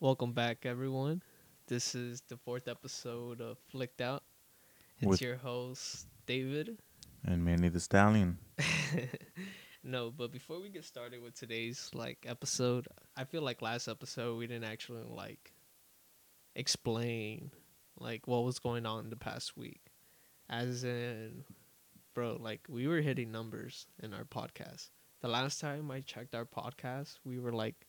[0.00, 1.22] Welcome back, everyone.
[1.66, 4.22] This is the fourth episode of Flicked Out.
[4.98, 6.78] It's With- your host, David.
[7.24, 8.38] and Manny the Stallion.
[9.84, 14.38] no, but before we get started with today's like episode, I feel like last episode
[14.38, 15.52] we didn't actually like
[16.54, 17.50] explain
[17.98, 19.82] like what was going on the past week.
[20.48, 21.44] As in,
[22.14, 24.88] bro, like we were hitting numbers in our podcast.
[25.20, 27.86] The last time I checked our podcast, we were like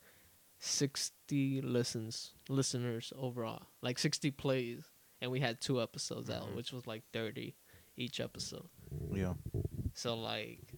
[0.62, 4.86] 60 listens listeners overall like 60 plays
[5.20, 6.56] and we had two episodes out Mhm.
[6.56, 7.56] which was like 30
[7.98, 8.70] each episode
[9.12, 9.34] Yeah.
[9.96, 10.74] so like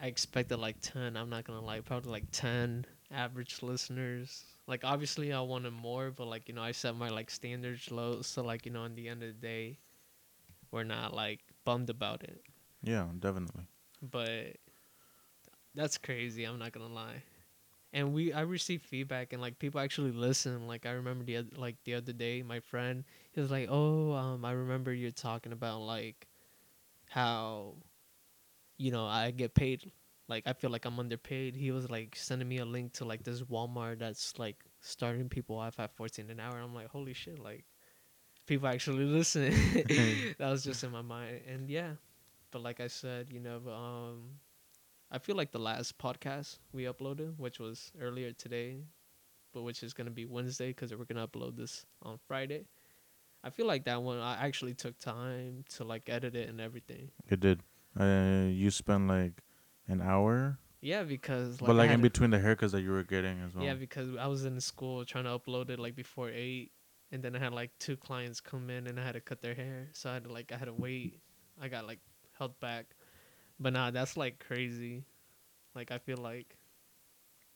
[0.00, 5.30] i expected like 10 i'm not gonna lie probably like 10 average listeners like obviously
[5.32, 8.64] i wanted more but like you know i set my like standards low so like
[8.66, 9.78] you know in the end of the day
[10.70, 12.42] we're not like bummed about it
[12.82, 13.66] Yeah, definitely.
[14.02, 14.56] but
[15.74, 16.44] that's crazy.
[16.44, 17.22] I'm not gonna lie.
[17.94, 20.66] And we, I received feedback, and like people actually listen.
[20.68, 24.12] Like I remember the oth- like the other day, my friend he was like, "Oh,
[24.14, 26.28] um, I remember you talking about like
[27.10, 27.76] how,
[28.78, 29.92] you know, I get paid.
[30.28, 33.22] Like I feel like I'm underpaid." He was like sending me a link to like
[33.24, 36.58] this Walmart that's like starting people off at 14 an hour.
[36.58, 37.64] I'm like, "Holy shit!" Like
[38.46, 39.52] people actually listen.
[40.38, 41.92] that was just in my mind, and yeah.
[42.50, 44.40] But like I said, you know, um,
[45.14, 48.78] I feel like the last podcast we uploaded, which was earlier today,
[49.52, 52.64] but which is gonna be Wednesday because we're gonna upload this on Friday.
[53.44, 57.12] I feel like that one I actually took time to like edit it and everything.
[57.28, 57.60] It did.
[57.96, 59.40] Uh, you spent like
[59.86, 63.40] an hour, Yeah, because like, but like in between the haircuts that you were getting
[63.42, 63.64] as well.
[63.64, 66.72] Yeah, because I was in school trying to upload it like before eight,
[67.12, 69.54] and then I had like two clients come in and I had to cut their
[69.54, 71.20] hair, so I had to like I had to wait.
[71.62, 72.00] I got like
[72.36, 72.96] held back,
[73.58, 75.04] but nah, that's like crazy.
[75.74, 76.56] Like I feel like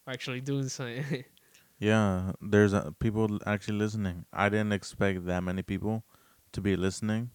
[0.07, 1.25] we're actually doing something.
[1.79, 4.25] yeah, there's uh, people actually listening.
[4.33, 6.05] I didn't expect that many people
[6.53, 7.31] to be listening.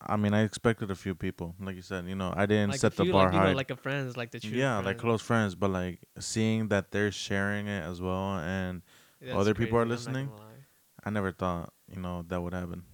[0.00, 2.06] I mean, I expected a few people, like you said.
[2.06, 3.50] You know, I didn't like set a the bar like, high.
[3.50, 6.90] know, like a friends, like the true yeah, like close friends, but like seeing that
[6.90, 8.82] they're sharing it as well, and
[9.20, 10.30] That's other people are crazy, I'm not gonna listening?
[11.04, 12.84] I never thought you know that would happen.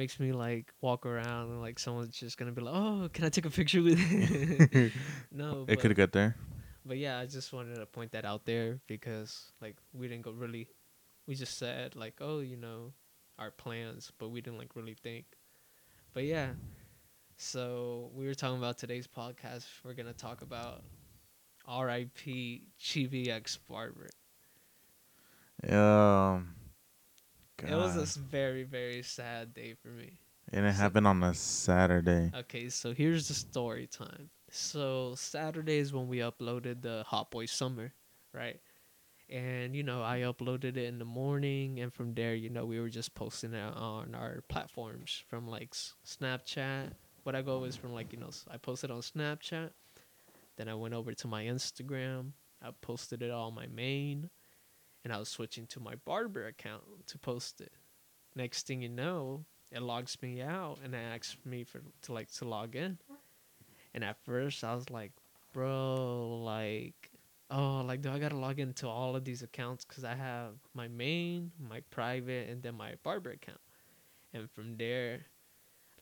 [0.00, 3.28] Makes me like walk around and like someone's just gonna be like, "Oh, can I
[3.28, 4.90] take a picture with?" you?"
[5.30, 6.36] no, it could have got there.
[6.86, 10.30] But yeah, I just wanted to point that out there because like we didn't go
[10.32, 10.68] really
[11.26, 12.94] we just said like, oh, you know,
[13.38, 15.26] our plans, but we didn't like really think.
[16.14, 16.52] But yeah.
[17.36, 19.66] So we were talking about today's podcast.
[19.84, 20.82] We're gonna talk about
[21.66, 22.62] R.I.P.
[22.80, 24.08] Chibi X Barber.
[25.68, 26.54] Um,
[27.68, 30.12] It was a very very sad day for me.
[30.52, 32.30] and it so- happened on a Saturday.
[32.34, 34.30] Okay, so here's the story time.
[34.50, 37.92] So Saturday is when we uploaded the Hot Boy Summer,
[38.32, 38.60] right?
[39.28, 42.80] And you know, I uploaded it in the morning, and from there, you know, we
[42.80, 45.70] were just posting it on our platforms from like
[46.04, 46.90] Snapchat.
[47.22, 49.70] What I go is from like you know, I posted on Snapchat,
[50.56, 52.32] then I went over to my Instagram.
[52.62, 54.30] I posted it on my main,
[55.04, 57.72] and I was switching to my barber account to post it.
[58.34, 62.30] Next thing you know, it logs me out and it asks me for to like
[62.32, 62.98] to log in.
[63.94, 65.12] And at first I was like,
[65.52, 67.10] bro, like,
[67.50, 69.84] oh, like do I gotta log into all of these accounts?
[69.84, 73.60] Cause I have my main, my private, and then my barber account.
[74.32, 75.26] And from there,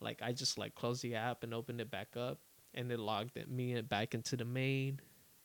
[0.01, 2.39] like I just like closed the app and opened it back up,
[2.73, 4.99] and it logged me back into the main.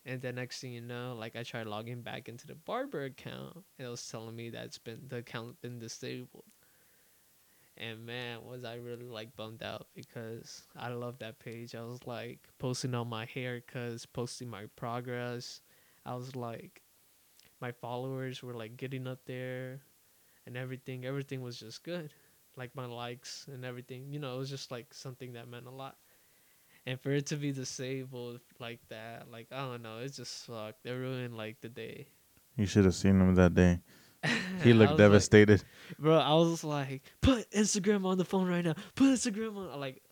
[0.06, 3.64] And then next thing you know, like I tried logging back into the barber account,
[3.78, 6.44] and it was telling me that it's been the account been disabled.
[7.76, 11.74] And man, was I really like bummed out because I love that page.
[11.74, 15.60] I was like posting all my haircuts, posting my progress.
[16.06, 16.82] I was like,
[17.60, 19.82] my followers were like getting up there
[20.46, 21.04] and everything.
[21.06, 22.12] Everything was just good.
[22.56, 24.12] Like my likes and everything.
[24.12, 25.96] You know, it was just like something that meant a lot.
[26.86, 30.84] And for it to be disabled like that, like, I don't know, it just sucked.
[30.84, 32.06] It ruined like the day.
[32.56, 33.80] You should have seen him that day.
[34.62, 35.64] He looked was like- devastated.
[35.98, 38.74] Bro, I was like, put Instagram on the phone right now.
[38.94, 39.80] Put Instagram on.
[39.80, 40.02] Like,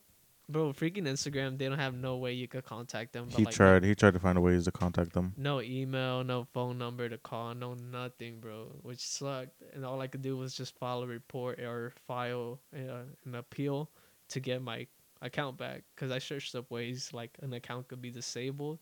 [0.48, 1.58] bro, freaking Instagram.
[1.58, 3.26] They don't have no way you could contact them.
[3.30, 3.84] But he like, tried.
[3.84, 5.34] He tried to find a ways to contact them.
[5.36, 8.72] No email, no phone number to call, no nothing, bro.
[8.82, 9.62] Which sucked.
[9.74, 13.90] And all I could do was just file a report or file uh, an appeal
[14.30, 14.86] to get my
[15.22, 15.84] account back.
[15.96, 18.80] Cause I searched up ways like an account could be disabled,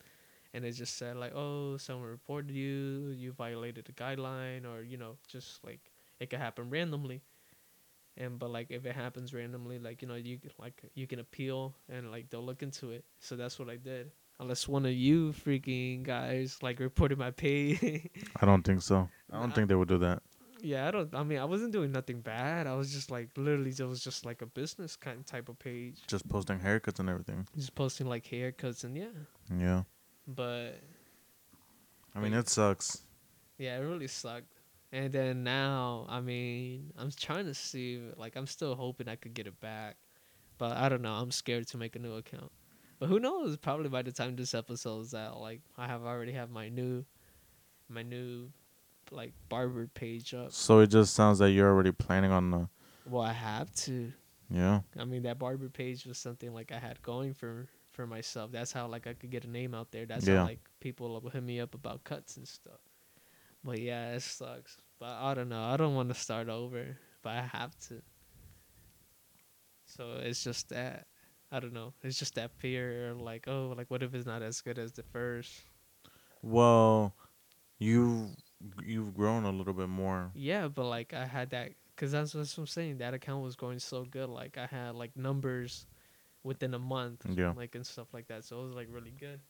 [0.52, 4.96] and it just said like, oh, someone reported you, you violated a guideline, or you
[4.96, 5.80] know, just like
[6.18, 7.22] it could happen randomly.
[8.16, 11.20] And but like if it happens randomly, like you know, you can- like you can
[11.20, 13.04] appeal and like they'll look into it.
[13.20, 14.10] So that's what I did.
[14.40, 18.10] Unless one of you freaking guys like reported my pay.
[18.40, 19.08] I don't think so.
[19.30, 19.54] I don't Nah.
[19.54, 20.22] think they would do that.
[20.62, 21.14] Yeah, I don't.
[21.14, 22.66] I mean, I wasn't doing nothing bad.
[22.66, 26.00] I was just like literally, it was just like a business kind type of page,
[26.06, 27.46] Just posting haircuts and everything.
[27.56, 29.06] just posting like haircuts and yeah.
[29.56, 29.82] Yeah.
[30.26, 30.80] But
[32.14, 33.02] I mean, it sucks.
[33.58, 34.52] yeah, it really sucked.
[34.92, 38.00] And then now, I mean, I'm trying to see.
[38.16, 39.96] Like, I'm still hoping I could get it back,
[40.58, 41.12] but I don't know.
[41.12, 42.50] I'm scared to make a new account.
[42.98, 43.56] But who knows?
[43.56, 47.04] Probably by the time this episode is out, like I have already have my new,
[47.88, 48.50] my new,
[49.10, 50.52] like barber page up.
[50.52, 52.68] So it just sounds like you're already planning on the.
[53.08, 54.12] Well, I have to.
[54.50, 54.80] Yeah.
[54.98, 58.52] I mean, that barber page was something like I had going for for myself.
[58.52, 60.06] That's how like I could get a name out there.
[60.06, 60.38] That's Yeah.
[60.38, 62.80] how like people will hit me up about cuts and stuff.
[63.64, 64.76] But yeah, it sucks.
[64.98, 65.62] But I don't know.
[65.62, 68.02] I don't want to start over, but I have to.
[69.86, 71.06] So it's just that
[71.52, 71.92] I don't know.
[72.02, 74.92] It's just that fear, of like oh, like what if it's not as good as
[74.92, 75.52] the first?
[76.42, 77.12] Well,
[77.78, 78.30] you
[78.84, 80.30] you've grown a little bit more.
[80.34, 82.98] Yeah, but like I had that because that's what I'm saying.
[82.98, 84.28] That account was going so good.
[84.28, 85.86] Like I had like numbers
[86.42, 87.52] within a month, Yeah.
[87.56, 88.44] like and stuff like that.
[88.44, 89.40] So it was like really good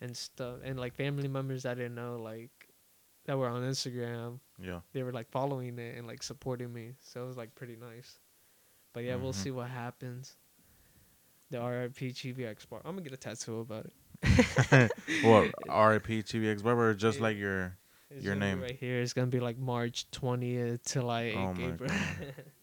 [0.00, 0.58] and stuff.
[0.64, 2.50] And like family members I didn't know, like
[3.26, 4.80] that were on Instagram, Yeah.
[4.92, 6.94] they were like following it and like supporting me.
[7.00, 8.18] So it was like pretty nice.
[8.92, 9.42] But yeah, we'll Mhm.
[9.42, 10.36] see what happens.
[11.50, 12.80] The RIP GVX bar.
[12.84, 13.92] I'm gonna get a tattoo about it.
[15.24, 15.52] What?
[15.68, 16.22] R.I.P.
[16.22, 17.22] TVX Barber, just Yeah.
[17.24, 17.76] like your.
[18.10, 18.60] It's Your name.
[18.60, 19.00] right here.
[19.00, 21.90] It's gonna be like March twentieth to like Oh April.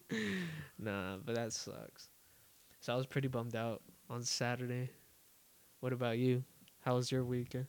[0.80, 2.10] nah, but that sucks.
[2.82, 4.90] So I was pretty bummed out on Saturday.
[5.80, 6.44] What about you?
[6.82, 7.68] How was your weekend?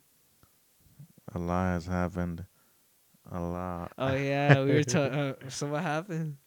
[1.33, 2.45] A lot has happened.
[3.31, 3.91] A lot.
[3.97, 5.17] Oh yeah, we were talking.
[5.19, 6.37] Uh, so what happened?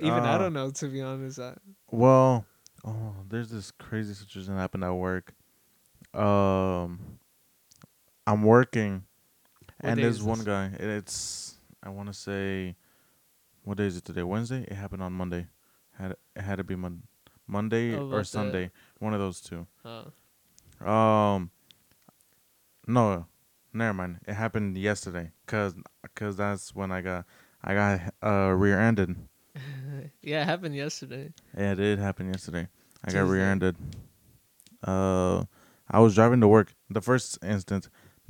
[0.00, 1.38] Even I Uh, don't know to be honest.
[1.38, 1.54] I,
[1.90, 2.44] Well,
[2.84, 5.34] oh, there's this crazy situation that happened at work.
[6.14, 7.18] Um,
[8.26, 9.04] I'm working,
[9.80, 10.64] What and there's one guy.
[10.78, 12.76] and It's I want to say,
[13.64, 14.22] what day is it today?
[14.22, 14.62] Wednesday.
[14.62, 15.46] It happened on Monday.
[15.98, 17.02] Had it had to be Mon-
[17.46, 18.70] Monday Oh, or what the- Sunday.
[18.98, 19.66] One of those two.
[19.84, 20.04] uh,
[20.88, 21.50] Um,
[22.86, 23.26] no,
[23.72, 24.20] never mind.
[24.26, 25.74] It happened yesterday, cause,
[26.14, 27.26] cause that's when I got
[27.62, 29.16] I got uh rear-ended.
[30.22, 31.32] yeah, it happened yesterday.
[31.56, 32.68] Yeah, it did happen yesterday.
[33.04, 33.76] I got rear-ended.
[34.86, 35.44] Uh,
[35.90, 36.74] I was driving to work.
[36.88, 37.88] The first instance,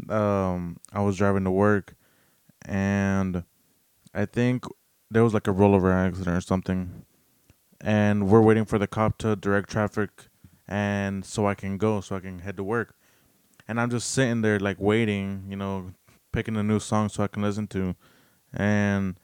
[0.09, 1.95] um, I was driving to work,
[2.65, 3.45] and
[4.15, 4.65] I think
[5.11, 7.05] there was like a rollover accident or something,
[7.81, 10.11] and we're waiting for the cop to direct traffic,
[10.69, 12.95] and so I can go, so I can head to work,
[13.67, 15.93] and I'm just sitting there like waiting, you know,
[16.33, 17.95] picking a new song so I can listen to,
[18.53, 19.17] and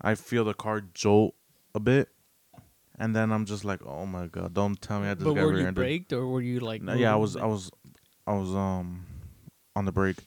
[0.00, 1.34] I feel the car jolt
[1.74, 2.08] a bit.
[2.98, 4.54] And then I'm just like, oh my god!
[4.54, 6.82] Don't tell me I just But got were you braked or were you like?
[6.82, 7.36] No, yeah, I was.
[7.36, 7.70] I was,
[8.26, 9.06] I was um
[9.74, 10.18] on the brake,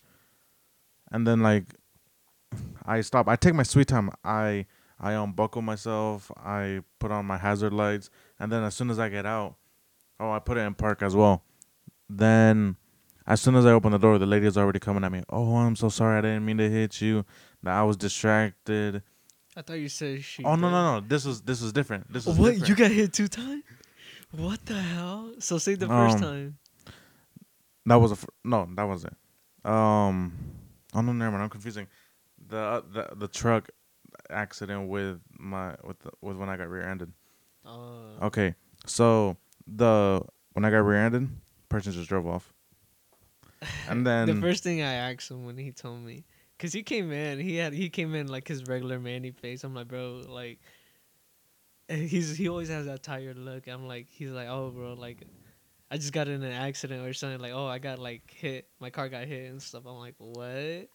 [1.12, 1.66] and then like
[2.86, 3.28] I stop.
[3.28, 4.10] I take my sweet time.
[4.24, 4.66] I
[5.00, 6.32] I unbuckle myself.
[6.38, 8.10] I put on my hazard lights,
[8.40, 9.56] and then as soon as I get out,
[10.20, 11.44] oh, I put it in park as well.
[12.10, 12.76] Then,
[13.26, 15.24] as soon as I open the door, the lady is already coming at me.
[15.30, 16.20] Oh, I'm so sorry.
[16.20, 17.26] I didn't mean to hit you.
[17.64, 19.02] That I was distracted.
[19.58, 20.44] I thought you said she.
[20.44, 21.06] Oh no no no!
[21.08, 22.12] This was this was different.
[22.12, 22.70] This was What different.
[22.70, 23.64] you got hit two times?
[24.32, 25.34] What the hell?
[25.40, 26.58] So say the first Um, time.
[27.86, 28.68] That was a fr- no.
[28.76, 29.14] That was it.
[29.66, 30.34] Um,
[30.94, 31.44] oh no, never mind.
[31.44, 31.88] I'm confusing.
[32.48, 33.70] The uh, the the truck
[34.30, 37.12] accident with my with the, with when I got rear-ended.
[37.66, 38.18] Oh.
[38.24, 38.54] Okay,
[38.86, 40.22] so the
[40.54, 41.28] when I got rear-ended,
[41.70, 42.54] person just drove off.
[43.90, 46.26] And then the first thing I asked him when he told me,
[46.60, 49.64] cause he came in, he had he came in like his regular Manny face.
[49.64, 50.60] I'm like, bro, like,
[51.90, 53.68] and he's he always has that tired look.
[53.68, 55.24] I'm like, he's like, oh, bro, like,
[55.92, 57.40] I just got in an accident or something.
[57.40, 59.84] Like, oh, I got like hit, my car got hit and stuff.
[59.86, 60.90] I'm like, what?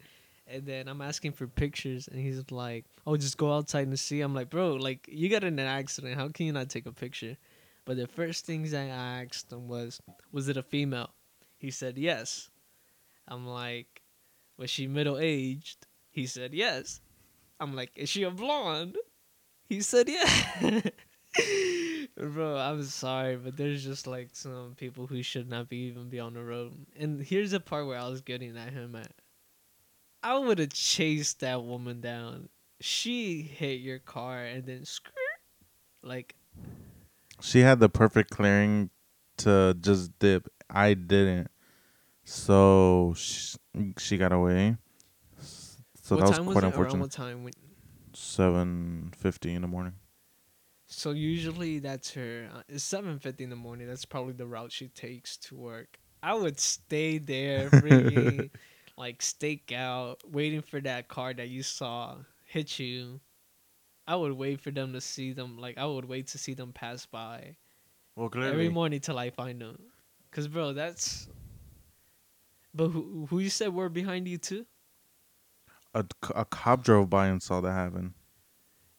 [0.47, 4.20] And then I'm asking for pictures, and he's like, "Oh, just go outside and see."
[4.20, 6.16] I'm like, "Bro, like you got in an accident.
[6.16, 7.37] How can you not take a picture?"
[7.85, 10.00] But the first things I asked him was,
[10.32, 11.11] "Was it a female?"
[11.59, 12.50] He said, "Yes."
[13.28, 14.02] I'm like,
[14.56, 17.00] "Was she middle aged?" He said, "Yes."
[17.61, 18.99] I'm like, "Is she a blonde?"
[19.68, 20.80] He said, "Yeah."
[22.20, 26.20] Bro, I'm sorry, but there's just like some people who should not be even be
[26.20, 26.74] on the road.
[26.98, 29.12] And here's the part where I was getting at him at.
[30.22, 32.50] I would have chased that woman down.
[32.80, 35.14] She hit your car and then skirt.
[36.02, 36.34] Like,
[37.40, 38.90] she had the perfect clearing
[39.38, 40.46] to just dip.
[40.68, 41.48] I didn't,
[42.24, 43.56] so she,
[43.98, 44.76] she got away.
[46.02, 46.66] So what that time was was quite it?
[46.66, 47.00] Around unfortunate.
[47.00, 47.44] what time?
[47.44, 47.52] When,
[48.12, 49.94] Seven fifty in the morning.
[50.90, 52.50] So usually that's her.
[52.54, 53.87] Uh, it's seven fifty in the morning.
[53.88, 55.99] That's probably the route she takes to work.
[56.23, 58.50] I would stay there, freaking
[58.99, 63.20] like stake out, waiting for that car that you saw hit you,
[64.06, 65.59] I would wait for them to see them.
[65.59, 67.56] Like I would wait to see them pass by
[68.16, 68.50] Well, clearly.
[68.50, 69.92] every morning till I find them.
[70.32, 71.28] Cause bro, that's.
[72.75, 74.66] But who who you said were behind you too,
[75.94, 76.04] a,
[76.35, 78.14] a cop drove by and saw that happen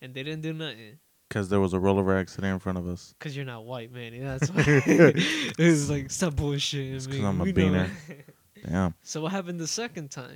[0.02, 1.00] and they didn't do nothing.
[1.32, 3.16] Because there was a rollover accident in front of us.
[3.20, 4.12] Cause you're not white, man.
[4.22, 4.64] That's why.
[4.68, 6.94] it's like stop bullshit.
[6.96, 7.90] It's 'cause I'm a beaner.
[8.68, 8.94] Damn.
[9.02, 10.36] so what happened the second time?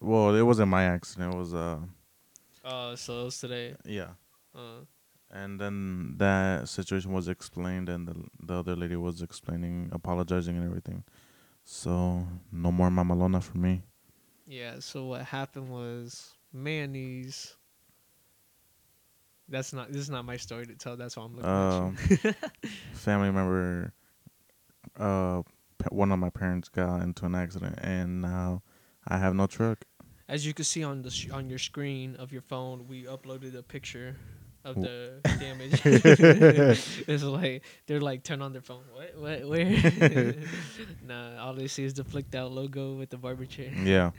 [0.00, 1.34] Well, it wasn't my accident.
[1.34, 1.78] It was uh,
[2.64, 3.74] Oh, so it was today.
[3.84, 4.12] yeah.
[4.54, 4.80] Uh,
[5.30, 8.14] And then that situation was explained, and the
[8.48, 11.04] the other lady was explaining, apologizing, and everything.
[11.64, 13.82] So no more mamalona for me.
[14.46, 14.80] yeah.
[14.80, 17.56] So what happened was Manny's.
[19.48, 19.88] That's not.
[19.92, 20.96] This is not my story to tell.
[20.96, 22.34] That's why I'm looking Um, at you.
[22.94, 23.92] Family member,
[24.98, 25.42] uh,
[25.90, 28.62] one of my parents got into an accident, and now
[29.06, 29.84] I have no truck.
[30.28, 33.56] As you can see on the sh- on your screen of your phone, we uploaded
[33.56, 34.16] a picture
[34.64, 35.80] of the damage.
[37.08, 38.84] it's like they're like turn on their phone.
[38.92, 39.16] What?
[39.16, 39.48] What?
[39.48, 40.34] Where?
[41.06, 43.70] nah, all they see is the flicked out logo with the barber chair.
[43.82, 44.10] Yeah,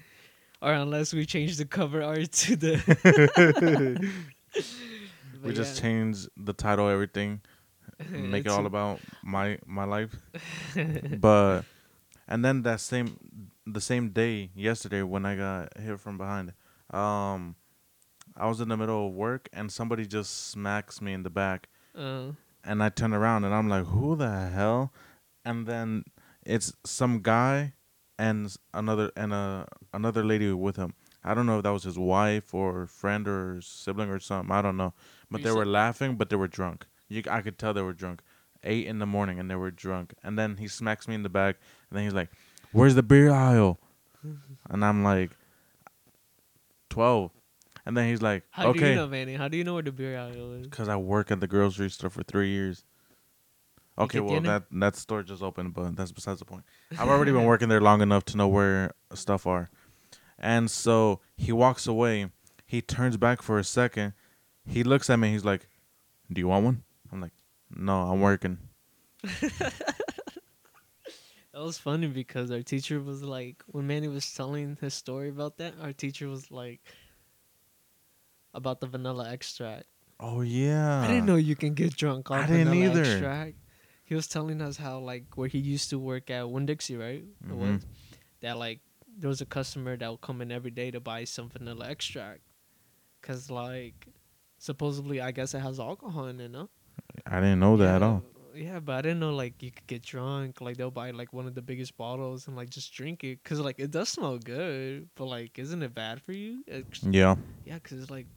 [0.64, 4.12] Or unless we change the cover art to the.
[5.44, 7.42] We But just change the title, everything,
[8.10, 10.16] make it all about my my life.
[11.20, 11.64] but
[12.28, 13.18] and then that same
[13.66, 16.54] the same day yesterday when I got hit from behind,
[16.92, 17.56] um,
[18.36, 21.68] I was in the middle of work and somebody just smacks me in the back,
[21.96, 22.32] Uh,
[22.64, 24.92] and I turn around and I'm like, who the hell?
[25.46, 26.04] And then
[26.46, 27.74] it's some guy
[28.18, 30.94] and another and a another lady with him.
[31.30, 34.52] I don't know if that was his wife or friend or sibling or something.
[34.52, 34.94] I don't know,
[35.30, 36.88] but You they said- were laughing, but they were drunk.
[37.08, 38.22] You, I could tell they were drunk.
[38.64, 40.14] Eight in the morning and they were drunk.
[40.24, 41.58] And then he smacks me in the back,
[41.90, 42.30] and then he's like,
[42.72, 43.80] "Where's the beer aisle?"
[44.70, 45.32] and I'm like,
[46.90, 47.32] 12.
[47.86, 49.36] And then he's like, how do you know, Manny?
[49.36, 50.68] How do you know where the beer aisle is?
[50.68, 52.84] Because I work at the grocery store for three years.
[53.98, 54.44] Okay, well tiene?
[54.44, 56.64] that that store just opened, but that's besides the point.
[56.98, 59.70] I've already been working there long enough to know where stuff are,
[60.40, 62.30] and so he walks away.
[62.66, 64.14] He turns back for a second.
[64.66, 65.32] He looks at me.
[65.32, 65.68] He's like,
[66.32, 67.34] "Do you want one?" I'm like,
[67.76, 68.58] "No, I'm working."
[71.60, 75.58] That was funny because our teacher was like, when Manny was telling his story about
[75.58, 76.80] that, our teacher was like,
[78.54, 79.84] about the vanilla extract.
[80.22, 81.02] Oh yeah.
[81.02, 83.02] I didn't know you can get drunk on I didn't vanilla either.
[83.02, 83.56] extract.
[84.06, 87.24] He was telling us how like where he used to work at Winn Dixie, right?
[87.24, 87.74] It mm-hmm.
[87.74, 87.86] was
[88.40, 88.80] that like
[89.20, 92.42] there was a customer that would come in every day to buy some vanilla extract,
[93.22, 94.08] cause like
[94.58, 96.70] supposedly I guess it has alcohol in it, no?
[97.26, 98.24] I didn't know that at all.
[98.56, 100.60] Yeah, but I didn't know like you could get drunk.
[100.60, 103.60] Like they'll buy like one of the biggest bottles and like just drink it, cause
[103.60, 106.64] like it does smell good, but like isn't it bad for you?
[106.68, 107.36] It's- Yeah,
[107.66, 108.28] yeah, cause it's like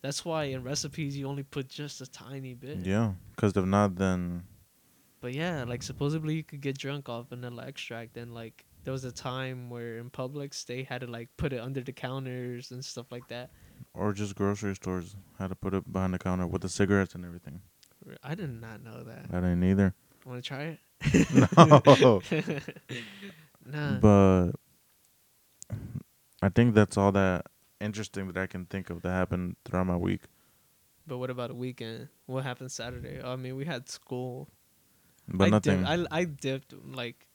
[0.00, 2.78] that's why in recipes you only put just a tiny bit.
[2.78, 3.12] yeah.
[3.34, 4.44] Because if not, then
[5.20, 9.04] But yeah, like supposedly you could get drunk off vanilla extract, and like there was
[9.04, 12.82] a time where in Publix they had to like put it under the counters and
[12.82, 13.50] stuff like that.
[13.92, 17.22] or just grocery stores had to put it behind the counter with the cigarettes and
[17.22, 17.60] everything.
[18.22, 19.26] I did not know that.
[19.30, 19.92] I didn't either.
[20.24, 20.78] Want to try
[21.12, 21.30] it?
[21.94, 22.22] No.
[23.66, 23.98] nah.
[23.98, 24.52] but
[26.40, 27.44] I think that's all that
[27.82, 30.22] interesting that I can think of that happened throughout my week.
[31.06, 32.08] But what about a weekend?
[32.24, 33.20] What happened Saturday?
[33.22, 34.48] I mean, we had school.
[35.28, 35.84] But I nothing.
[35.84, 37.27] Dipped, I I dipped like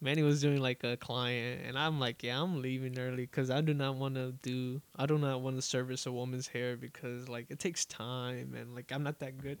[0.00, 3.60] Manny was doing like a client, and I'm like, yeah, I'm leaving early because I
[3.60, 4.80] do not want to do.
[4.96, 8.74] I do not want to service a woman's hair because like it takes time and
[8.74, 9.58] like I'm not that good.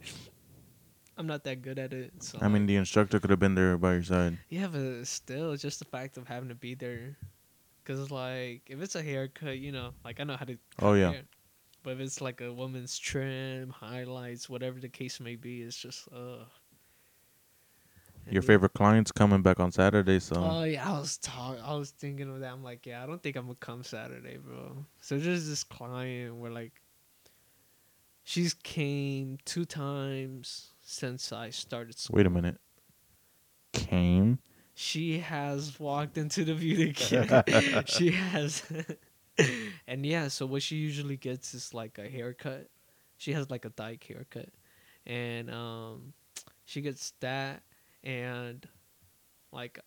[1.16, 2.12] I'm not that good at it.
[2.22, 4.38] So I mean, the instructor could have been there by your side.
[4.48, 7.16] yeah, but still, it's just the fact of having to be there.
[7.84, 10.56] Cause like if it's a haircut, you know, like I know how to.
[10.80, 11.10] Oh, yeah.
[11.10, 11.22] hair.
[11.82, 16.06] But if it's like a woman's trim, highlights, whatever the case may be, it's just
[16.14, 16.44] uh.
[18.30, 21.58] Your favorite client's coming back on Saturday, so Oh yeah, I was talk.
[21.64, 22.52] I was thinking of that.
[22.52, 24.84] I'm like, yeah, I don't think I'm gonna come Saturday, bro.
[25.00, 26.72] So there's this client where like,
[28.24, 32.16] she's came two times since I started school.
[32.16, 32.58] wait a minute.
[33.72, 34.38] Came?
[34.74, 36.92] She has walked into the beauty
[37.86, 38.62] she has,
[39.88, 40.28] and yeah.
[40.28, 42.68] So what she usually gets is like a haircut.
[43.16, 44.50] She has like a dyke haircut,
[45.06, 46.12] and um,
[46.64, 47.62] she gets that
[48.08, 48.66] and
[49.52, 49.78] like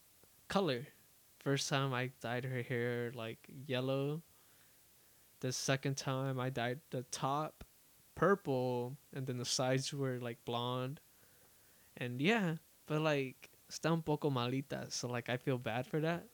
[0.47, 0.85] color.
[1.39, 4.21] First time I dyed her hair like yellow.
[5.39, 7.63] The second time I dyed the top
[8.13, 11.01] purple, and then the sides were like blonde.
[11.97, 16.25] And yeah, but like está un poco malita, so like I feel bad for that.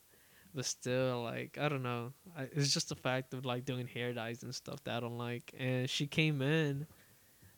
[0.54, 2.12] but still, like I don't know.
[2.36, 5.18] I, it's just the fact of like doing hair dyes and stuff that I don't
[5.18, 5.54] like.
[5.58, 6.86] And she came in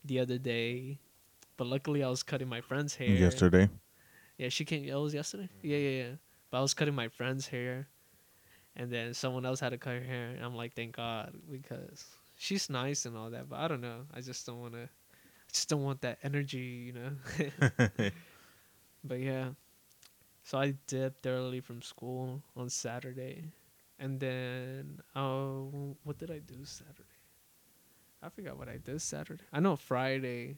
[0.04, 0.98] the other day,
[1.56, 3.08] but luckily I was cutting my friend's hair.
[3.08, 3.68] Yesterday.
[4.40, 4.88] Yeah, she came.
[4.90, 5.50] Oh, it was yesterday.
[5.58, 5.68] Mm-hmm.
[5.68, 6.12] Yeah, yeah, yeah.
[6.50, 7.86] But I was cutting my friend's hair,
[8.74, 10.28] and then someone else had to cut her hair.
[10.28, 12.06] And I'm like, thank God, because
[12.38, 13.50] she's nice and all that.
[13.50, 14.06] But I don't know.
[14.14, 14.84] I just don't want to.
[14.84, 17.10] I just don't want that energy, you know.
[19.04, 19.50] but yeah,
[20.42, 23.44] so I dipped early from school on Saturday,
[23.98, 27.04] and then oh, what did I do Saturday?
[28.22, 29.44] I forgot what I did Saturday.
[29.52, 30.56] I know Friday.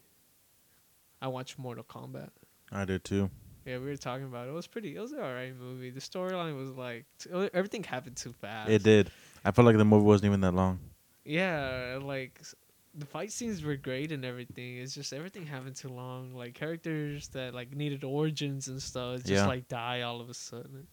[1.20, 2.30] I watched Mortal Kombat.
[2.70, 3.28] I did too.
[3.64, 4.50] Yeah, we were talking about it.
[4.50, 4.96] It was pretty.
[4.96, 5.90] It was an alright movie.
[5.90, 8.70] The storyline was like t- everything happened too fast.
[8.70, 9.10] It did.
[9.44, 10.80] I felt like the movie wasn't even that long.
[11.24, 12.40] Yeah, like
[12.94, 14.78] the fight scenes were great and everything.
[14.78, 16.34] It's just everything happened too long.
[16.34, 19.46] Like characters that like needed origins and stuff, just Yeah.
[19.46, 20.86] like die all of a sudden.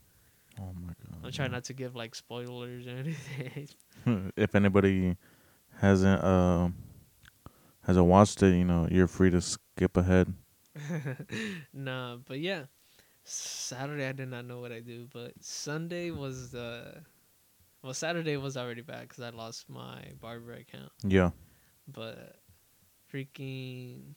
[0.60, 1.26] Oh my god.
[1.26, 3.70] I'm trying not to give like spoilers or anything.
[4.36, 5.18] if anybody
[5.80, 6.70] hasn't uh,
[7.86, 10.32] hasn't watched it, you know, you're free to skip ahead.
[11.74, 12.64] nah, but yeah.
[13.24, 16.96] Saturday I did not know what I do, but Sunday was the
[17.84, 20.92] well Saturday was already bad because I lost my barber account.
[21.04, 21.32] Yeah.
[21.88, 22.38] But
[23.14, 24.16] freaking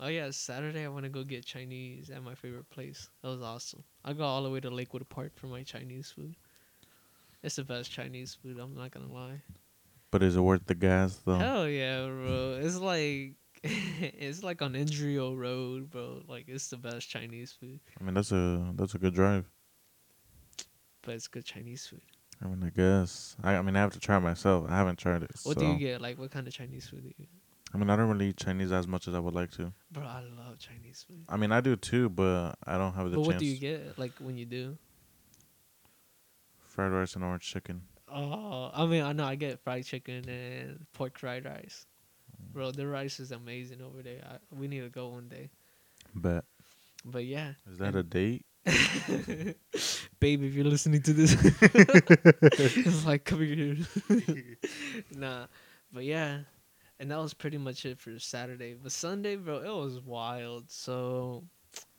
[0.00, 3.08] oh yeah, Saturday I want to go get Chinese at my favorite place.
[3.22, 3.84] That was awesome.
[4.04, 6.36] I go all the way to Lakewood Park for my Chinese food.
[7.42, 8.58] It's the best Chinese food.
[8.58, 9.40] I'm not gonna lie.
[10.10, 11.38] But is it worth the gas though?
[11.38, 12.58] Hell yeah, bro.
[12.60, 13.34] It's like
[14.00, 16.22] it's like on Indrio Road, bro.
[16.28, 19.44] Like it's the best Chinese food, I mean, that's a that's a good drive.
[21.02, 22.02] but it's good Chinese food.
[22.42, 23.36] I mean, I guess.
[23.42, 24.66] I, I mean, I have to try it myself.
[24.68, 25.30] I haven't tried it.
[25.44, 25.60] What so.
[25.60, 26.00] do you get?
[26.00, 27.28] Like what kind of Chinese food do you get?
[27.74, 29.72] I mean, I don't really eat Chinese as much as I would like to.
[29.90, 31.24] Bro, I love Chinese food.
[31.28, 33.26] I mean, I do too, but I don't have the But chance.
[33.26, 33.98] what do you get?
[33.98, 34.76] Like when you do?
[36.68, 37.82] Fried rice and orange chicken.
[38.08, 41.86] Oh, I mean, I know I get fried chicken and pork fried rice.
[42.52, 44.20] Bro, the rice is amazing over there.
[44.28, 45.50] I, we need to go one day.
[46.14, 46.44] Bet.
[47.04, 48.44] But yeah, Is that a date?
[50.20, 53.76] babe, if you're listening to this, it's like come here.
[55.16, 55.46] nah,
[55.92, 56.40] but yeah,
[56.98, 58.74] and that was pretty much it for Saturday.
[58.74, 60.70] But Sunday, bro, it was wild.
[60.70, 61.44] So,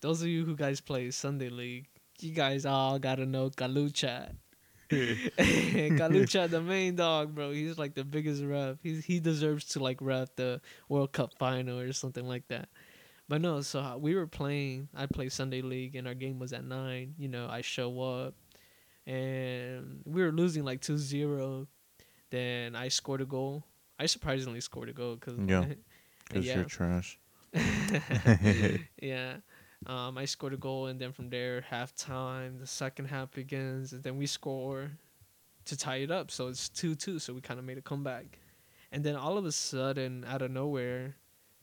[0.02, 1.88] those of you who guys play Sunday League,
[2.20, 4.32] you guys all gotta know Kalucha.
[5.38, 7.52] Kalucha, the main dog, bro.
[7.52, 8.78] He's like the biggest ref.
[8.82, 12.70] He's he deserves to like ref the World Cup final or something like that.
[13.30, 14.88] But no, so uh, we were playing.
[14.96, 17.16] I played Sunday League, and our game was at nine.
[17.18, 18.34] You know, I show up,
[19.06, 21.68] and we were losing like 2-0.
[22.30, 23.64] Then I scored a goal.
[24.00, 25.66] I surprisingly scored a goal because Yeah.
[26.28, 26.56] Because Yeah.
[26.56, 27.18] you're trash.
[29.02, 29.38] yeah.
[29.88, 34.04] Um, I scored a goal, and then from there, halftime, the second half begins, and
[34.04, 34.92] then we score
[35.64, 36.30] to tie it up.
[36.30, 37.20] So it's 2 2.
[37.20, 38.40] So we kind of made a comeback.
[38.92, 41.16] And then all of a sudden, out of nowhere,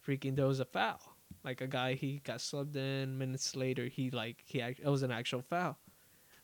[0.07, 1.01] freaking, there was a foul.
[1.45, 3.19] Like a guy, he got subbed in.
[3.19, 5.79] Minutes later, he, like, he act- it was an actual foul.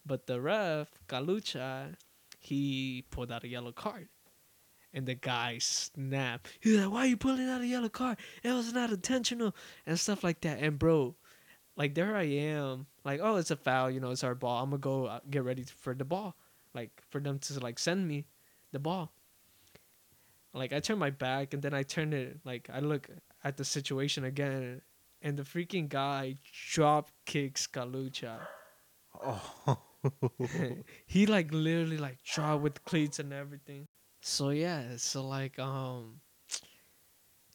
[0.04, 1.96] But the ref, Galucha,
[2.38, 4.08] he pulled out a yellow card.
[4.92, 6.48] And the guy snapped.
[6.60, 8.18] He's like, "Why are you pulling out a yellow card?
[8.42, 9.54] It was not intentional
[9.86, 11.14] and stuff like that." And bro,
[11.80, 13.90] like there I am, like, "Oh, it's a foul.
[13.90, 14.62] You know, it's our ball.
[14.62, 16.36] I'm gonna go uh, get ready for the ball,
[16.74, 18.26] like for them to like send me
[18.70, 19.10] the ball."
[20.52, 23.08] Like I turn my back and then I turn it like I look
[23.44, 24.82] at the situation again,
[25.22, 26.36] and the freaking guy
[26.74, 28.36] drop kicks Galucha.
[29.24, 29.78] Oh.
[31.06, 33.88] he like literally like drop with cleats and everything.
[34.20, 36.20] So yeah, so like um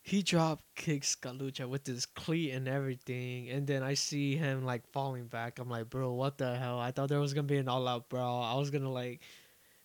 [0.05, 4.83] he drop kicks Galucha with his cleat and everything, and then I see him like
[4.91, 5.57] falling back.
[5.57, 6.79] I'm like, bro, what the hell?
[6.79, 8.43] I thought there was gonna be an all out brawl.
[8.43, 9.21] I was gonna like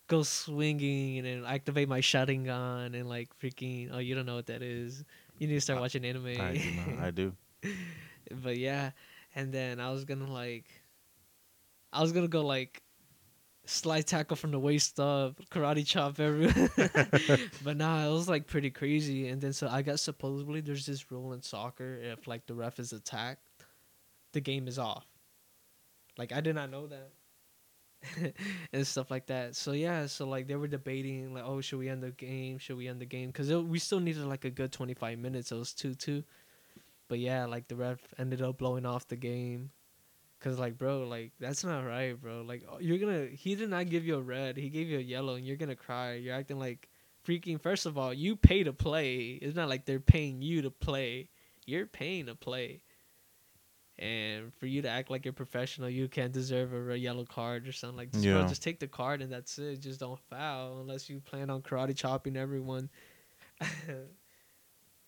[0.05, 3.89] go swinging and then activate my shotting gun and like freaking.
[3.91, 5.03] Oh, you don't know what that is.
[5.39, 6.27] You need to start I- watching anime.
[6.39, 6.71] I do.
[6.91, 7.03] Not.
[7.03, 7.33] I do.
[8.43, 8.91] but yeah,
[9.33, 10.65] and then I was gonna like,
[11.91, 12.83] I was gonna go like,
[13.65, 16.69] slide tackle from the waist up, karate chop everywhere.
[17.63, 19.27] but nah, it was like pretty crazy.
[19.27, 22.79] And then so I guess supposedly there's this rule in soccer if like the ref
[22.79, 23.43] is attacked,
[24.33, 25.05] the game is off.
[26.17, 27.11] Like I did not know that.
[28.73, 29.55] and stuff like that.
[29.55, 32.57] So yeah, so like they were debating like, oh, should we end the game?
[32.57, 33.27] Should we end the game?
[33.27, 35.51] Because we still needed like a good twenty five minutes.
[35.51, 36.23] It was two two.
[37.07, 39.71] But yeah, like the ref ended up blowing off the game.
[40.41, 42.41] Cause like, bro, like that's not right, bro.
[42.41, 44.57] Like oh, you're gonna, he did not give you a red.
[44.57, 46.15] He gave you a yellow, and you're gonna cry.
[46.15, 46.89] You're acting like
[47.25, 47.61] freaking.
[47.61, 49.37] First of all, you pay to play.
[49.39, 51.29] It's not like they're paying you to play.
[51.67, 52.81] You're paying to play.
[53.99, 57.67] And for you to act like you're professional, you can't deserve a, a yellow card
[57.67, 58.11] or something like.
[58.11, 59.79] Just, bro, just take the card and that's it.
[59.79, 62.89] Just don't foul unless you plan on karate chopping everyone.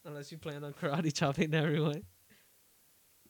[0.06, 2.04] unless you plan on karate chopping everyone.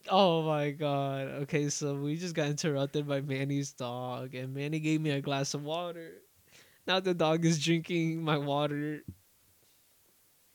[0.10, 1.28] Oh my god.
[1.44, 5.54] Okay, so we just got interrupted by Manny's dog, and Manny gave me a glass
[5.54, 6.12] of water.
[6.86, 9.04] Now the dog is drinking my water.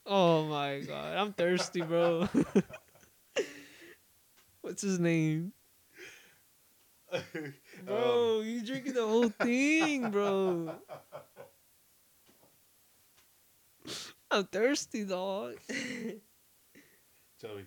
[0.05, 1.17] Oh my god.
[1.17, 2.29] I'm thirsty, bro.
[4.61, 5.55] What's his name?
[7.87, 8.47] Bro, um.
[8.47, 10.75] you drinking the whole thing, bro.
[14.31, 15.55] I'm thirsty, dog.
[17.41, 17.65] Joey.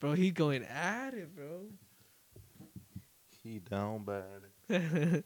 [0.00, 1.66] Bro, he going at it, bro.
[3.42, 4.42] He down bad.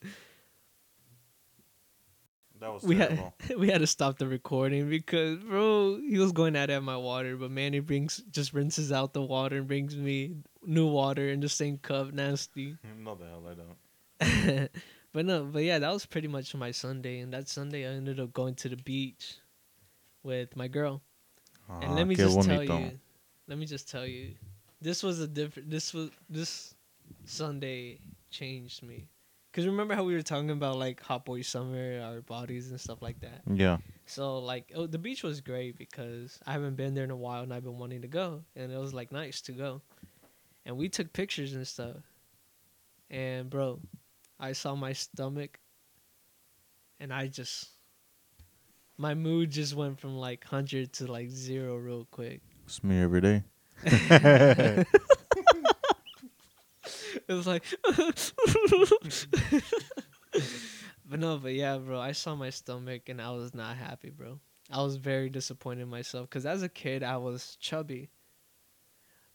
[2.61, 3.35] That was we terrible.
[3.41, 6.83] had we had to stop the recording because bro, he was going at it at
[6.85, 11.29] my water, but Manny brings just rinses out the water and brings me new water
[11.29, 12.77] in the same cup, nasty.
[13.03, 13.55] no, the hell I
[14.55, 14.71] don't.
[15.13, 18.21] but no, but yeah, that was pretty much my Sunday, and that Sunday I ended
[18.21, 19.39] up going to the beach
[20.23, 21.03] with my girl.
[21.69, 22.99] Ah, And let me just tell you,
[23.49, 24.35] let me just tell you,
[24.83, 25.71] this was a different.
[25.71, 26.75] This was this
[27.25, 29.09] Sunday changed me.
[29.53, 33.03] Cause remember how we were talking about like hot boy summer, our bodies and stuff
[33.03, 33.43] like that.
[33.47, 33.77] Yeah.
[34.07, 37.43] So like, oh, the beach was great because I haven't been there in a while
[37.43, 39.83] and I've been wanting to go, and it was like nice to go.
[40.65, 41.97] And we took pictures and stuff.
[43.11, 43.79] And bro,
[44.41, 45.59] I saw my stomach,
[46.99, 47.69] and I just,
[48.97, 52.41] my mood just went from like hundred to like zero real quick.
[52.65, 53.45] It's me every day.
[53.85, 54.87] it
[57.29, 57.65] was like
[61.09, 64.39] but no but yeah bro i saw my stomach and i was not happy bro.
[64.71, 68.09] I was very disappointed in myself because as a kid i was chubby.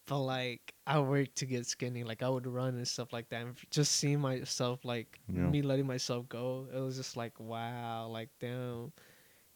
[0.07, 3.41] But like i worked to get skinny like i would run and stuff like that.
[3.41, 5.41] And just seeing myself like Yeah.
[5.49, 8.91] me letting myself go it was just like wow like damn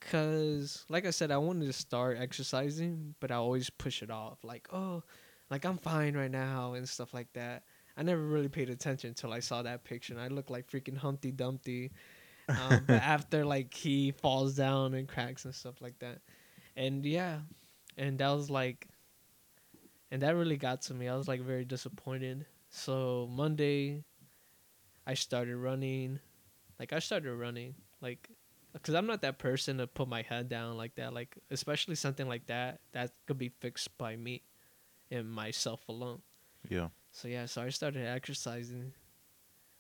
[0.10, 4.44] Cause, like I said, I wanted to start exercising, but I always push it off.
[4.44, 5.04] Like, oh,
[5.50, 7.64] like I'm fine right now and stuff like that.
[7.96, 10.98] I never really paid attention until I saw that picture, and I looked like freaking
[10.98, 11.92] Humpty Dumpty.
[12.50, 16.20] Um, but after like he falls down and cracks and stuff like that,
[16.76, 17.40] and yeah,
[17.98, 18.88] and that was like,
[20.10, 21.08] and that really got to me.
[21.08, 22.46] I was like very disappointed.
[22.70, 24.04] So Monday,
[25.06, 26.20] I started running,
[26.80, 28.30] like I started running, like
[28.74, 31.14] because I'm not that person to put my head down like that.
[31.14, 34.44] Like especially something like that that could be fixed by me
[35.10, 36.22] and myself alone.
[36.70, 36.90] Yeah.
[37.12, 38.94] So yeah, so I started exercising.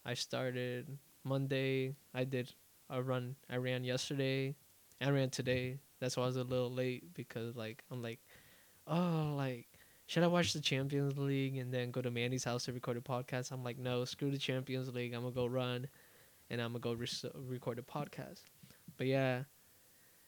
[0.05, 1.95] I started Monday.
[2.13, 2.53] I did
[2.89, 3.35] a run.
[3.49, 4.55] I ran yesterday.
[5.01, 5.79] I ran today.
[5.99, 8.19] That's why I was a little late because like I'm like,
[8.87, 9.67] oh like
[10.11, 12.99] should I watch the Champions League and then go to Mandy's house to record a
[12.99, 13.53] podcast?
[13.53, 15.13] I'm like, no, screw the Champions League.
[15.13, 15.87] I'm gonna go run,
[16.49, 18.41] and I'm gonna go res- record a podcast.
[18.97, 19.43] But yeah,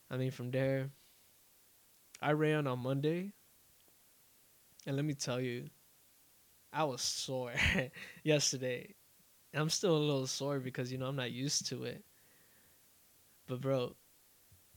[0.10, 0.92] I mean from there,
[2.22, 3.34] I ran on Monday,
[4.86, 5.70] and let me tell you,
[6.74, 7.54] I was sore
[8.24, 8.96] yesterday.
[9.54, 12.04] I'm still a little sore because you know I'm not used to it.
[13.48, 13.96] But bro,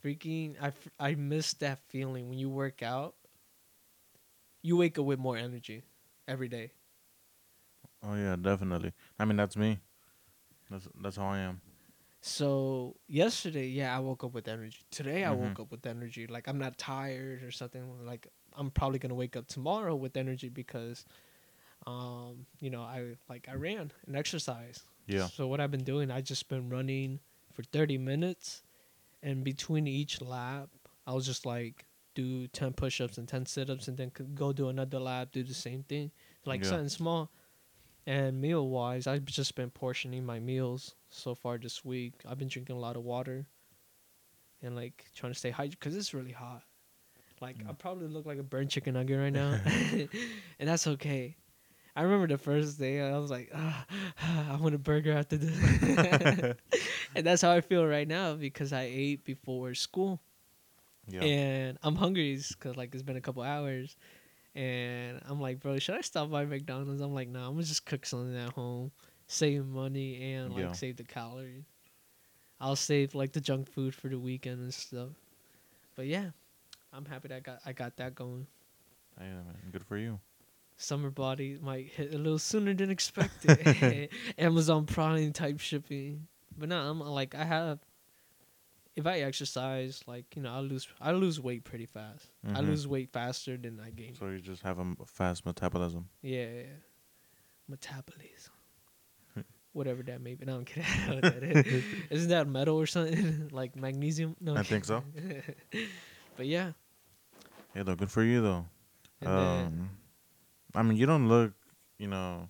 [0.02, 3.16] freaking I, I miss that feeling when you work out.
[4.62, 5.84] You wake up with more energy
[6.26, 6.72] every day.
[8.02, 8.92] Oh yeah, definitely.
[9.18, 9.80] I mean, that's me.
[10.70, 11.60] That's that's how I am.
[12.26, 14.78] So yesterday, yeah, I woke up with energy.
[14.90, 15.38] Today, I Mhm.
[15.42, 16.26] woke up with energy.
[16.26, 18.04] Like I'm not tired or something.
[18.04, 21.04] Like I'm probably gonna wake up tomorrow with energy because,
[21.86, 24.82] um, you know, I like I ran and exercised.
[25.06, 25.28] Yeah.
[25.28, 27.20] So what I've been doing, I just been running
[27.52, 28.64] for 30 minutes,
[29.22, 30.68] and between each lap,
[31.06, 31.84] I was just like
[32.16, 35.84] do 10 push-ups and 10 sit-ups, and then go do another lap, do the same
[35.84, 36.10] thing,
[36.44, 36.70] like Yeah.
[36.70, 37.30] something small.
[38.06, 42.14] And meal-wise, I've just been portioning my meals so far this week.
[42.26, 43.46] I've been drinking a lot of water,
[44.62, 46.62] and like trying to stay hydrated because it's really hot.
[47.40, 47.74] Like I Mm.
[47.74, 49.58] probably look like a burnt chicken nugget right now,
[50.58, 51.36] and that's okay.
[51.96, 55.56] I remember the first day I was like, I want a burger after this,
[57.14, 60.20] and that's how I feel right now because I ate before school
[61.08, 61.28] Yeah.
[61.28, 63.96] and I'm hungry because like it's been a couple hours,
[64.56, 67.00] and I'm like, bro, should I stop by McDonald's?
[67.02, 68.90] I'm like, nah, I'm gonna just cook something at home,
[69.28, 70.72] save money and like Yeah.
[70.72, 71.64] save the calories.
[72.60, 75.10] I'll save like the junk food for the weekend and stuff.
[75.94, 76.30] But yeah,
[76.92, 78.46] I'm happy that I got I got that going.
[79.20, 79.56] yeah, man.
[79.72, 80.18] Good for you.
[80.78, 84.10] Summer body might hit a little sooner than expected.
[84.38, 87.78] Amazon Prime type shipping, but no, I'm like I have
[88.96, 92.26] if I exercise, like you know, I lose I lose weight pretty fast.
[92.44, 92.66] I Mhm.
[92.66, 94.14] lose weight faster than I gain.
[94.16, 96.08] So you just have a fast metabolism.
[96.22, 96.80] Yeah, yeah, yeah.
[97.68, 98.52] metabolism,
[99.72, 100.44] whatever that may be.
[100.46, 100.84] No, I'm kidding.
[100.84, 101.84] I don't know what that is.
[102.10, 104.36] Isn't that metal or something like magnesium?
[104.40, 105.02] No, I think so.
[106.36, 106.72] but yeah,
[107.74, 108.64] Hey, though, good for you though.
[109.20, 109.90] and Um, then
[110.74, 111.52] I mean, you don't look,
[111.98, 112.48] you know,